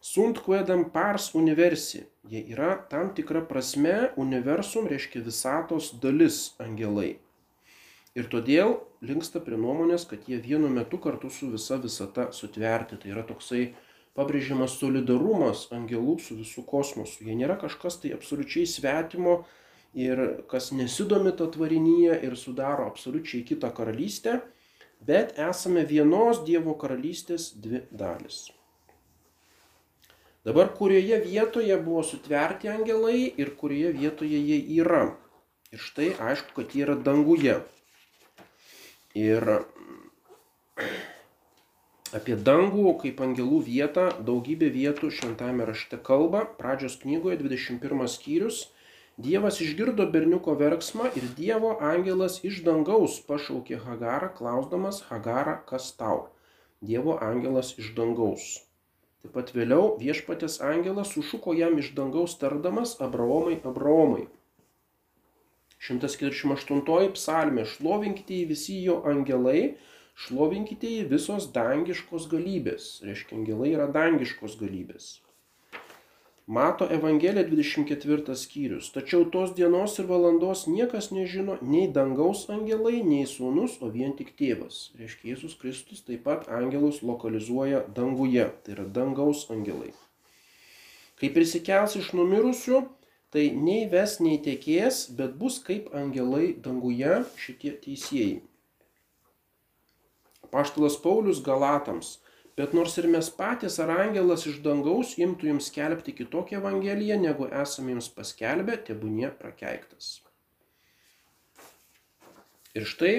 Sunt 0.05 0.39
quedam 0.45 0.83
pars 0.93 1.31
universi. 1.33 2.05
Jie 2.29 2.41
yra 2.53 2.75
tam 2.89 3.11
tikra 3.17 3.41
prasme 3.45 4.11
universum, 4.21 4.85
reiškia 4.89 5.23
visatos 5.25 5.91
dalis 6.01 6.53
angelai. 6.61 7.15
Ir 8.15 8.29
todėl 8.31 8.77
linksta 9.01 9.41
prie 9.43 9.57
nuomonės, 9.57 10.05
kad 10.09 10.29
jie 10.29 10.37
vienu 10.41 10.69
metu 10.69 10.99
kartu 11.01 11.29
su 11.33 11.49
visa 11.51 11.79
visata 11.81 12.29
sutverti. 12.37 12.99
Tai 13.01 13.11
yra 13.15 13.25
toksai 13.27 13.63
pabrėžiamas 14.15 14.77
solidarumas 14.79 15.65
angelų 15.75 16.19
su 16.23 16.37
visų 16.37 16.63
kosmosu. 16.69 17.25
Jie 17.25 17.35
nėra 17.41 17.57
kažkas 17.65 17.97
tai 18.03 18.13
absoliučiai 18.15 18.69
svetimo 18.69 19.39
ir 19.95 20.21
kas 20.51 20.71
nesidomi 20.75 21.31
to 21.39 21.47
tvarinyje 21.47 22.19
ir 22.27 22.35
sudaro 22.35 22.85
absoliučiai 22.91 23.45
kitą 23.47 23.71
karalystę, 23.71 24.41
bet 24.99 25.39
esame 25.39 25.85
vienos 25.87 26.43
Dievo 26.45 26.75
karalystės 26.75 27.53
dvi 27.63 27.85
dalis. 27.91 28.45
Dabar 30.45 30.69
kurioje 30.77 31.21
vietoje 31.23 31.77
buvo 31.81 32.03
sutverti 32.03 32.69
angelai 32.69 33.31
ir 33.37 33.55
kurioje 33.57 33.95
vietoje 33.97 34.41
jie 34.49 34.59
yra. 34.81 35.15
Ir 35.73 35.81
štai 35.81 36.11
aišku, 36.21 36.51
kad 36.59 36.75
jie 36.75 36.83
yra 36.85 36.93
danguje. 37.07 37.55
Ir 39.17 39.47
apie 42.13 42.37
dangų 42.37 42.93
kaip 43.01 43.23
angelų 43.25 43.63
vietą 43.65 44.05
daugybė 44.27 44.69
vietų 44.75 45.09
šventame 45.17 45.65
rašte 45.65 45.97
kalba. 45.97 46.43
Pradžios 46.59 46.99
knygoje 47.01 47.39
21 47.41 48.05
skyrius. 48.11 48.67
Dievas 49.17 49.61
išgirdo 49.63 50.05
berniuko 50.11 50.53
verksmą 50.59 51.05
ir 51.19 51.27
Dievo 51.35 51.69
angelas 51.89 52.33
iš 52.47 52.57
dangaus 52.65 53.13
pašaukė 53.27 53.77
Hagarą, 53.83 54.27
klausdamas 54.39 54.97
Hagarą, 55.07 55.53
kas 55.69 55.85
tau. 55.95 56.25
Dievo 56.89 57.15
angelas 57.27 57.69
iš 57.79 57.93
dangaus. 57.95 58.47
Taip 59.23 59.31
pat 59.37 59.53
vėliau 59.55 59.93
viešpatės 60.01 60.59
angelas 60.71 61.13
sušuko 61.15 61.55
jam 61.55 61.79
iš 61.79 61.93
dangaus 61.95 62.35
tardamas 62.41 62.97
Abraomai, 63.07 63.55
Abraomai. 63.71 64.27
148 65.87 67.15
psalmė 67.15 67.63
šlovinkite 67.71 68.41
į 68.41 68.45
visi 68.51 68.81
jo 68.83 68.97
angelai, 69.13 69.77
šlovinkite 70.25 70.91
į 70.97 71.05
visos 71.15 71.47
dangiškos 71.55 72.27
galybės. 72.35 72.91
Reiškia, 73.07 73.39
angelai 73.39 73.71
yra 73.77 73.87
dangiškos 73.95 74.59
galybės. 74.59 75.13
Mato 76.47 76.85
Evangelija 76.91 77.47
24 77.47 78.35
skyrius. 78.37 78.91
Tačiau 78.93 79.23
tos 79.33 79.55
dienos 79.57 79.95
ir 79.97 80.05
valandos 80.05 80.67
niekas 80.69 81.07
nežino, 81.09 81.55
nei 81.65 81.87
dangaus 81.89 82.43
angelai, 82.53 82.99
nei 83.01 83.23
sūnus, 83.25 83.79
o 83.81 83.89
vien 83.89 84.13
tik 84.13 84.35
tėvas. 84.37 84.91
Reiškia, 84.99 85.31
Jėzus 85.31 85.55
Kristus 85.57 86.03
taip 86.05 86.21
pat 86.27 86.45
angelus 86.53 87.01
lokalizuoja 87.01 87.81
danguje. 87.97 88.45
Tai 88.61 88.75
yra 88.75 88.85
dangaus 88.85 89.47
angelai. 89.49 89.89
Kai 91.17 91.31
prisikels 91.33 91.97
iš 91.97 92.11
numirusių, 92.13 92.83
tai 93.33 93.47
nei 93.49 93.89
ves, 93.89 94.19
nei 94.21 94.37
tekės, 94.37 95.07
bet 95.17 95.33
bus 95.41 95.57
kaip 95.65 95.89
angelai 95.97 96.51
danguje 96.61 97.23
šitie 97.41 97.73
teisėjai. 97.87 98.43
Paštalas 100.53 101.01
Paulius 101.01 101.41
Galatams 101.41 102.19
Bet 102.55 102.71
nors 102.71 102.93
ir 102.95 103.09
mes 103.11 103.27
patys 103.35 103.75
ar 103.83 103.89
angelas 103.91 104.45
iš 104.47 104.61
dangaus 104.63 105.17
imtų 105.19 105.49
jums 105.49 105.67
skelbti 105.71 106.13
kitokią 106.15 106.61
evangeliją, 106.61 107.17
negu 107.19 107.49
esame 107.51 107.91
jums 107.91 108.07
paskelbę, 108.15 108.77
tebūnie 108.87 109.27
prakeiktas. 109.41 110.21
Ir 112.75 112.87
štai 112.87 113.13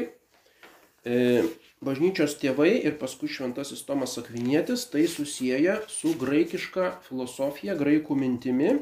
e, 1.05 1.45
bažnyčios 1.85 2.39
tėvai 2.41 2.71
ir 2.79 2.97
paskui 3.01 3.29
šventasis 3.29 3.85
Tomas 3.85 4.17
Akvinėtis 4.21 4.89
tai 4.93 5.05
susiję 5.09 5.83
su 5.93 6.17
graikiška 6.17 6.95
filosofija, 7.05 7.77
graikų 7.77 8.17
mintimi, 8.17 8.73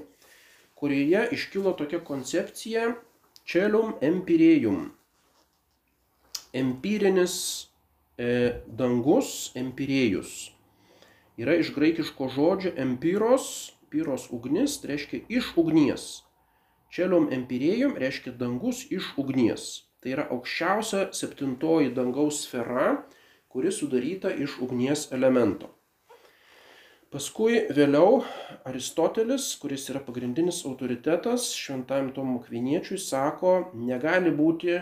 kurioje 0.79 1.29
iškilo 1.35 1.75
tokia 1.79 1.99
koncepcija 1.99 2.93
čelium 3.43 3.99
empirėjum. 4.03 4.93
Empirinis 6.55 7.37
e, 8.19 8.61
dangus 8.67 9.53
empirėjus. 9.59 10.35
Yra 11.41 11.57
iš 11.59 11.73
graikiško 11.75 12.29
žodžio 12.31 12.75
empiros, 12.79 13.47
pyros 13.91 14.29
ugnis, 14.35 14.79
tai 14.81 14.95
reiškia 14.95 15.25
iš 15.39 15.51
ugnies. 15.59 16.05
Čeliom 16.95 17.31
empirėjum 17.35 17.97
reiškia 17.99 18.37
dangus 18.39 18.85
iš 18.95 19.13
ugnies. 19.19 19.65
Tai 19.99 20.13
yra 20.15 20.29
aukščiausia 20.31 21.09
septintoji 21.17 21.95
dangaus 21.97 22.45
sfera, 22.45 23.01
kuri 23.51 23.73
sudaryta 23.75 24.31
iš 24.31 24.61
ugnies 24.63 25.09
elemento. 25.15 25.73
Paskui 27.15 27.61
vėliau 27.71 28.25
Aristotelis, 28.67 29.53
kuris 29.63 29.85
yra 29.93 30.01
pagrindinis 30.03 30.65
autoritetas 30.67 31.53
šventajam 31.55 32.09
Tomo 32.17 32.41
Kviniečiui, 32.43 32.99
sako, 32.99 33.53
negali 33.79 34.33
būti 34.35 34.81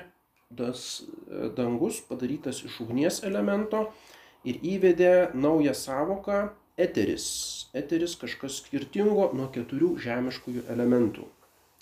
tas 0.56 1.02
e, 1.02 1.48
dangus 1.56 2.00
padarytas 2.08 2.62
iš 2.66 2.80
ugnies 2.84 3.22
elemento 3.26 3.86
ir 4.44 4.58
įvedė 4.62 5.32
naują 5.34 5.74
savoką 5.76 6.40
eteris. 6.80 7.26
Eteris 7.74 8.16
kažkas 8.20 8.60
skirtingo 8.62 9.30
nuo 9.36 9.48
keturių 9.54 9.94
žemiškųjų 10.02 10.66
elementų. 10.72 11.28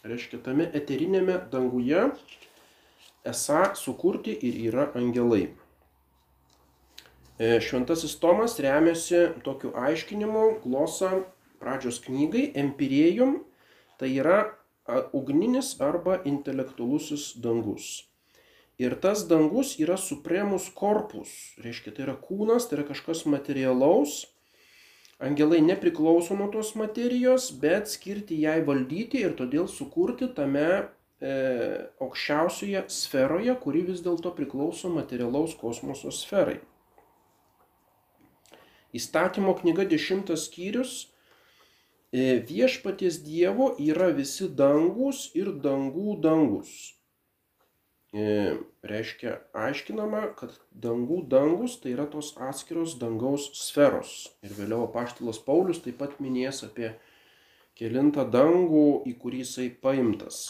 Reiškia, 0.07 0.41
tame 0.45 0.69
eterinėme 0.77 1.39
danguje 1.53 2.07
esą 3.29 3.65
sukurti 3.77 4.33
ir 4.49 4.57
yra 4.71 4.87
angelai. 4.97 5.51
E, 7.41 7.59
šventasis 7.65 8.17
Tomas 8.21 8.59
remiasi 8.61 9.27
tokiu 9.45 9.75
aiškinimu 9.77 10.47
glosa 10.65 11.13
pradžios 11.61 12.01
knygai 12.05 12.51
Empirėjum, 12.57 13.39
tai 14.01 14.15
yra 14.17 14.41
ugninis 15.13 15.75
arba 15.81 16.21
intelektualusis 16.25 17.35
dangus. 17.37 18.10
Ir 18.81 18.95
tas 18.97 19.27
dangus 19.29 19.75
yra 19.77 19.99
supremus 20.01 20.71
korpus, 20.73 21.29
reiškia, 21.61 21.93
tai 21.93 22.07
yra 22.07 22.15
kūnas, 22.17 22.65
tai 22.69 22.79
yra 22.79 22.87
kažkas 22.89 23.27
materialaus. 23.29 24.23
Angelai 25.21 25.59
nepriklauso 25.61 26.33
nuo 26.39 26.47
tos 26.49 26.71
materijos, 26.81 27.51
bet 27.61 27.91
skirti 27.93 28.39
jai 28.41 28.63
valdyti 28.65 29.21
ir 29.21 29.35
todėl 29.37 29.67
sukurti 29.69 30.31
tame 30.33 30.65
e, 30.65 31.33
aukščiausioje 32.01 32.87
sferoje, 32.89 33.53
kuri 33.61 33.83
vis 33.91 34.01
dėlto 34.07 34.33
priklauso 34.39 34.89
materialaus 34.95 35.53
kosmoso 35.61 36.09
sferai. 36.17 36.57
Įstatymo 38.97 39.53
knyga 39.61 39.85
10 39.93 40.33
skyrius. 40.41 40.95
E, 42.17 42.41
viešpaties 42.49 43.21
Dievo 43.29 43.75
yra 43.77 44.09
visi 44.17 44.49
dangus 44.49 45.29
ir 45.37 45.53
dangų 45.69 46.17
dangus. 46.25 46.73
E, 48.11 48.57
reiškia 48.83 49.37
aiškinama, 49.55 50.23
kad 50.39 50.57
dangų 50.75 51.21
dangus 51.31 51.77
tai 51.79 51.93
yra 51.95 52.09
tos 52.11 52.33
atskiros 52.43 52.97
dangaus 52.99 53.45
sferos. 53.55 54.33
Ir 54.43 54.57
vėliau 54.57 54.89
apaštalas 54.89 55.39
Paulius 55.47 55.79
taip 55.85 56.01
pat 56.01 56.17
minės 56.19 56.65
apie 56.67 56.91
kilintą 57.79 58.25
dangų, 58.27 59.05
į 59.07 59.15
kurį 59.21 59.45
jisai 59.45 59.69
paimtas. 59.85 60.41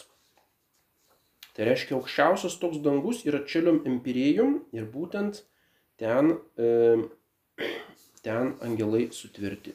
Tai 1.53 1.67
reiškia, 1.69 1.99
aukščiausias 1.99 2.57
toks 2.63 2.81
dangus 2.81 3.27
yra 3.29 3.43
čelium 3.45 3.83
empirėjum 3.85 4.57
ir 4.73 4.87
būtent 4.89 5.43
ten, 6.01 6.39
e, 6.57 7.69
ten 8.25 8.55
angelai 8.65 9.11
sutvirti. 9.13 9.75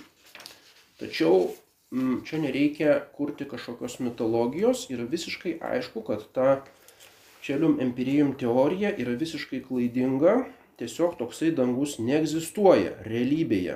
Tačiau 0.98 1.52
čia 2.26 2.40
nereikia 2.42 2.98
kurti 3.14 3.46
kažkokios 3.46 4.00
mitologijos, 4.02 4.88
yra 4.90 5.06
visiškai 5.12 5.60
aišku, 5.62 6.02
kad 6.08 6.26
ta 6.34 6.50
Čelium 7.46 7.76
empirijum 7.84 8.32
teorija 8.42 8.90
yra 9.02 9.14
visiškai 9.22 9.60
klaidinga, 9.68 10.36
tiesiog 10.82 11.18
toksai 11.20 11.52
dangus 11.58 12.00
neegzistuoja 12.02 12.96
realybėje, 13.06 13.76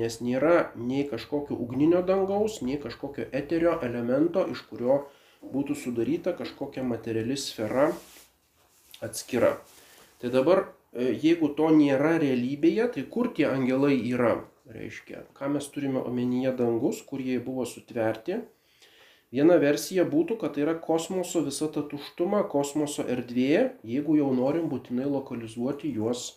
nes 0.00 0.18
nėra 0.22 0.70
nei 0.78 1.02
kažkokio 1.10 1.58
ugninio 1.64 2.04
dangaus, 2.06 2.60
nei 2.62 2.78
kažkokio 2.82 3.26
eterio 3.40 3.74
elemento, 3.86 4.44
iš 4.54 4.62
kurio 4.70 5.00
būtų 5.42 5.74
sudaryta 5.82 6.36
kažkokia 6.38 6.84
materiali 6.86 7.34
sfera 7.40 7.88
atskira. 9.02 9.56
Tai 10.22 10.30
dabar, 10.30 10.68
e, 10.92 11.10
jeigu 11.24 11.50
to 11.58 11.72
nėra 11.74 12.14
realybėje, 12.22 12.92
tai 12.94 13.06
kur 13.16 13.34
tie 13.34 13.50
angelai 13.50 13.96
yra? 14.12 14.36
reiškia, 14.70 15.24
ką 15.34 15.50
mes 15.54 15.66
turime 15.74 16.02
omenyje 16.06 16.52
dangus, 16.58 17.02
kurie 17.06 17.38
buvo 17.42 17.66
sutverti. 17.66 18.40
Viena 19.30 19.60
versija 19.62 20.02
būtų, 20.10 20.40
kad 20.40 20.56
tai 20.56 20.64
yra 20.64 20.72
kosmoso 20.82 21.44
visa 21.46 21.68
ta 21.70 21.84
tuštuma, 21.86 22.42
kosmoso 22.50 23.04
erdvė, 23.06 23.76
jeigu 23.86 24.16
jau 24.18 24.32
norim 24.34 24.66
būtinai 24.72 25.06
lokalizuoti 25.06 25.92
juos 25.94 26.32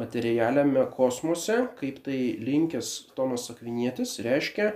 materialiame 0.00 0.86
kosmose, 0.94 1.66
kaip 1.76 2.00
tai 2.06 2.38
linkęs 2.40 3.12
Tomas 3.16 3.44
Akvinietis, 3.52 4.16
reiškia, 4.24 4.70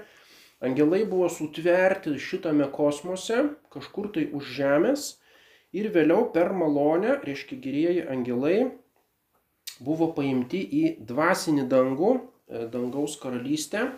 angelai 0.60 1.06
buvo 1.08 1.30
sutverti 1.32 2.18
šitame 2.20 2.68
kosmose, 2.74 3.40
kažkur 3.72 4.12
tai 4.12 4.28
už 4.28 4.52
žemės 4.60 5.08
ir 5.72 5.88
vėliau 5.94 6.28
per 6.36 6.52
malonę, 6.52 7.22
reiškia, 7.24 7.62
gerieji 7.64 8.04
angelai 8.12 8.58
buvo 9.80 10.12
paimti 10.12 10.60
į 10.60 10.84
dvasinį 11.08 11.64
dangų, 11.72 12.16
e, 12.20 12.66
dangaus 12.68 13.16
karalystę, 13.22 13.88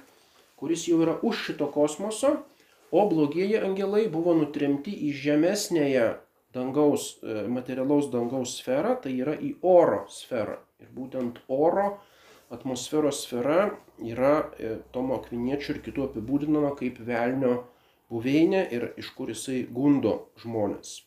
kuris 0.57 0.87
jau 0.87 1.03
yra 1.03 1.19
už 1.27 1.49
šito 1.49 1.67
kosmoso, 1.75 2.39
o 2.91 3.07
blogieji 3.09 3.59
angelai 3.63 4.07
buvo 4.13 4.35
nutrimti 4.39 4.93
į 5.09 5.13
žemesnėje 5.23 6.07
dangaus, 6.57 7.17
e, 7.23 7.47
materialaus 7.53 8.11
dangaus 8.13 8.57
sferą, 8.61 8.97
tai 9.03 9.17
yra 9.21 9.37
į 9.37 9.57
oro 9.63 10.05
sferą. 10.13 10.59
Ir 10.81 10.93
būtent 10.95 11.41
oro 11.49 11.99
atmosferos 12.53 13.25
sfera 13.25 13.73
yra 13.99 14.35
e, 14.59 14.77
Tomo 14.93 15.19
Akviniečio 15.21 15.75
ir 15.75 15.83
kitų 15.85 16.11
apibūdinama 16.11 16.75
kaip 16.79 17.01
velnio 17.05 17.65
buveinė 18.13 18.67
ir 18.73 18.91
iš 19.01 19.11
kur 19.17 19.33
jisai 19.33 19.65
gundo 19.73 20.29
žmonės. 20.43 21.01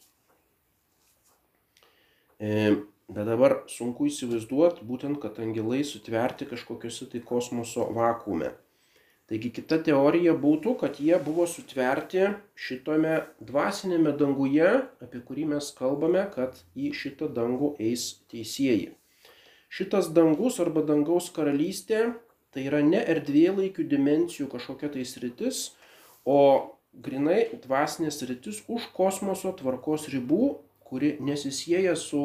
Bet 3.09 3.25
dabar 3.25 3.63
sunku 3.67 4.05
įsivaizduoti 4.07 4.85
būtent, 4.87 5.17
kad 5.23 5.39
angelai 5.41 5.81
sutverti 5.87 6.45
kažkokiuose 6.47 7.07
tai 7.11 7.21
kosmoso 7.25 7.87
vakume. 7.95 8.51
Taigi 9.29 9.51
kita 9.53 9.77
teorija 9.85 10.33
būtų, 10.33 10.73
kad 10.81 10.97
jie 10.97 11.17
buvo 11.21 11.45
sutverti 11.49 12.31
šitome 12.57 13.19
dvasinėme 13.45 14.15
danguje, 14.17 14.69
apie 15.05 15.21
kurį 15.25 15.45
mes 15.51 15.69
kalbame, 15.77 16.23
kad 16.33 16.57
į 16.73 16.89
šitą 16.97 17.29
dangų 17.35 17.75
eis 17.77 18.07
teisėjai. 18.33 18.95
Šitas 19.69 20.09
dangus 20.15 20.57
arba 20.63 20.81
dangaus 20.81 21.29
karalystė 21.35 22.15
tai 22.49 22.65
yra 22.65 22.81
ne 22.81 23.03
erdvėlaikių 23.13 23.85
dimensijų 23.85 24.49
kažkokia 24.49 24.89
tai 24.95 25.05
sritis, 25.05 25.75
o 26.25 26.73
grinai 26.97 27.43
dvasinės 27.61 28.23
sritis 28.23 28.63
už 28.65 28.89
kosmoso 28.97 29.53
tvarkos 29.61 30.09
ribų, 30.09 30.55
kuri 30.89 31.19
nesisėja 31.21 31.93
su 31.93 32.23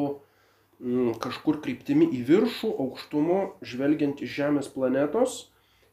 Mm, 0.83 1.13
kažkur 1.23 1.61
kryptimi 1.63 2.09
į 2.17 2.25
viršų, 2.27 2.69
aukštumu, 2.83 3.37
žvelgiant 3.63 4.19
iš 4.25 4.33
Žemės 4.35 4.67
planetos, 4.73 5.45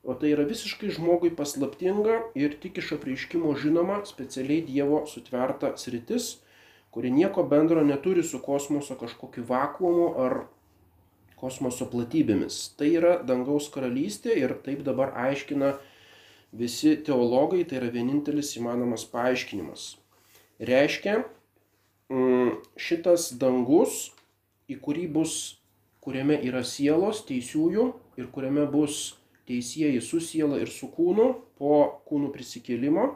o 0.02 0.14
tai 0.18 0.32
yra 0.34 0.46
visiškai 0.48 0.90
žmogui 0.96 1.30
paslaptinga 1.38 2.18
ir 2.38 2.56
tik 2.62 2.80
iš 2.82 2.96
apreiškimo 2.96 3.54
žinoma 3.58 4.00
specialiai 4.08 4.64
Dievo 4.66 5.04
sutverta 5.06 5.76
sritis, 5.78 6.40
kuri 6.90 7.10
nieko 7.10 7.44
bendro 7.48 7.84
neturi 7.86 8.24
su 8.26 8.42
kosmoso 8.42 8.98
kažkokiu 8.98 9.46
vakuumu 9.48 10.08
ar 10.24 10.42
kosmoso 11.38 11.86
platybėmis. 11.90 12.58
Tai 12.78 12.90
yra 12.90 13.14
dangaus 13.26 13.70
karalystė 13.74 14.34
ir 14.38 14.56
taip 14.66 14.82
dabar 14.86 15.14
aiškina 15.28 15.76
visi 16.52 16.96
teologai, 17.06 17.64
tai 17.64 17.80
yra 17.80 17.90
vienintelis 17.94 18.52
įmanomas 18.58 19.06
paaiškinimas. 19.10 19.86
Reiškia, 20.62 21.22
mm, 22.12 22.52
šitas 22.76 23.32
dangus 23.38 24.12
į 24.70 24.78
kurį 24.82 25.08
bus, 25.16 25.58
kuriame 26.02 26.36
yra 26.42 26.62
sielos 26.66 27.24
teisiųjų 27.26 27.88
ir 28.20 28.30
kuriame 28.34 28.66
bus 28.70 29.14
teisėjai 29.48 30.00
su 30.04 30.20
siela 30.22 30.60
ir 30.62 30.70
su 30.70 30.88
kūnu 30.92 31.28
po 31.58 31.78
kūnų 32.08 32.30
prisikėlimo, 32.34 33.08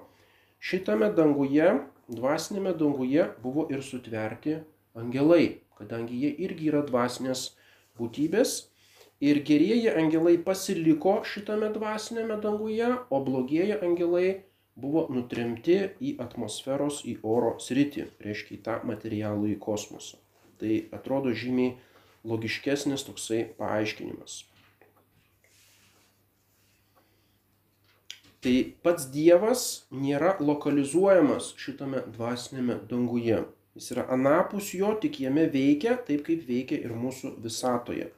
šitame 0.58 1.10
danguje, 1.14 1.68
dvasinėme 2.12 2.72
danguje 2.78 3.28
buvo 3.42 3.66
ir 3.72 3.82
sutverti 3.82 4.60
angelai, 4.98 5.60
kadangi 5.78 6.18
jie 6.22 6.32
irgi 6.46 6.72
yra 6.72 6.82
dvasinės 6.86 7.50
būtybės. 7.98 8.56
Ir 9.24 9.40
gerieji 9.48 9.88
angelai 9.96 10.36
pasiliko 10.44 11.22
šitame 11.24 11.70
dvasinėme 11.72 12.36
danguje, 12.42 12.90
o 13.08 13.20
blogieji 13.24 13.78
angelai 13.80 14.26
buvo 14.76 15.06
nutremti 15.08 15.78
į 16.04 16.16
atmosferos, 16.20 17.00
į 17.08 17.16
oro 17.24 17.54
sritį, 17.62 18.10
reiškia 18.20 18.58
į 18.58 18.62
tą 18.66 18.76
materialų 18.84 19.54
į 19.54 19.60
kosmosą. 19.62 20.20
Tai 20.60 20.74
atrodo 20.98 21.32
žymiai 21.32 21.78
logiškesnis 22.28 23.06
toksai 23.08 23.46
paaiškinimas. 23.56 24.42
Tai 28.44 28.55
pats 28.85 29.09
Dievas 29.12 29.62
nėra 29.90 30.37
lokalizuojamas 30.40 31.55
šitame 31.61 32.03
dvasinėme 32.16 32.81
danguje. 32.90 33.44
Jis 33.77 33.90
yra 33.92 34.07
anapus 34.12 34.70
jo, 34.77 34.92
tik 35.01 35.18
jame 35.20 35.46
veikia 35.53 35.96
taip, 36.09 36.22
kaip 36.29 36.44
veikia 36.49 36.79
ir 36.81 36.94
mūsų 36.96 37.35
visatoje. 37.44 38.11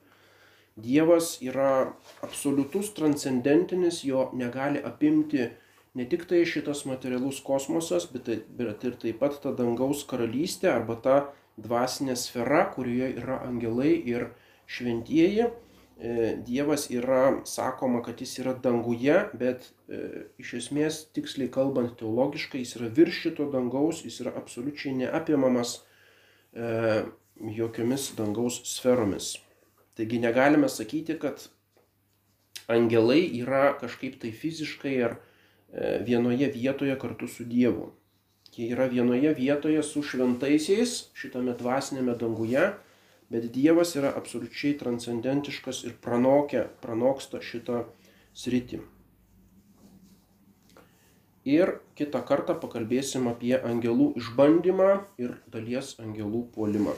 Dievas 0.79 1.37
yra 1.43 1.95
absoliutus 2.23 2.93
transcendentinis, 2.95 4.05
jo 4.07 4.29
negali 4.39 4.79
apimti 4.79 5.49
ne 5.99 6.05
tik 6.07 6.29
tai 6.31 6.45
šitas 6.47 6.85
materialus 6.87 7.41
kosmosas, 7.43 8.07
bet, 8.13 8.29
tai, 8.29 8.37
bet 8.59 8.85
ir 8.87 8.95
taip 9.03 9.19
pat 9.23 9.41
ta 9.43 9.51
dangaus 9.59 10.05
karalystė 10.07 10.71
arba 10.71 10.95
ta 11.03 11.17
dvasinė 11.59 12.15
sfera, 12.15 12.69
kurioje 12.75 13.17
yra 13.19 13.41
angelai 13.49 13.97
ir 14.13 14.29
šventieji. 14.71 15.49
E, 15.99 16.37
Dievas 16.47 16.91
yra, 16.95 17.41
sakoma, 17.45 18.03
kad 18.07 18.21
jis 18.23 18.37
yra 18.39 18.53
danguje, 18.63 19.17
bet 19.35 19.65
e, 19.91 20.29
iš 20.39 20.53
esmės, 20.61 21.01
tiksliai 21.17 21.51
kalbant 21.51 21.97
teologiškai, 21.99 22.61
jis 22.63 22.77
yra 22.79 22.91
virš 22.95 23.23
šito 23.25 23.49
dangaus, 23.51 24.05
jis 24.07 24.21
yra 24.23 24.37
absoliučiai 24.39 24.95
neapimamas 25.01 25.81
e, 26.55 27.03
jokiomis 27.59 28.13
dangaus 28.19 28.61
sferomis. 28.77 29.33
Taigi 29.99 30.23
negalime 30.23 30.71
sakyti, 30.71 31.19
kad 31.19 31.49
angelai 32.71 33.25
yra 33.41 33.73
kažkaip 33.81 34.21
tai 34.23 34.31
fiziškai 34.31 34.95
ar 35.03 35.19
vienoje 36.07 36.47
vietoje 36.55 36.95
kartu 37.01 37.27
su 37.29 37.45
Dievu. 37.45 37.91
Jie 38.55 38.71
yra 38.73 38.87
vienoje 38.91 39.35
vietoje 39.35 39.83
su 39.83 40.05
šventaisiais 40.07 41.09
šitame 41.19 41.53
dvasinėme 41.59 42.15
danguje, 42.19 42.71
bet 43.33 43.51
Dievas 43.53 43.95
yra 44.01 44.13
absoliučiai 44.17 44.77
transcendentiškas 44.81 45.83
ir 45.89 45.97
pranokia, 46.05 46.67
pranoksta 46.83 47.43
šitą 47.45 47.85
sritį. 48.37 48.81
Ir 51.49 51.79
kitą 51.97 52.21
kartą 52.29 52.57
pakalbėsim 52.61 53.29
apie 53.31 53.55
angelų 53.57 54.11
išbandymą 54.21 54.91
ir 55.21 55.39
dalies 55.53 55.95
angelų 56.03 56.43
puolimą. 56.57 56.97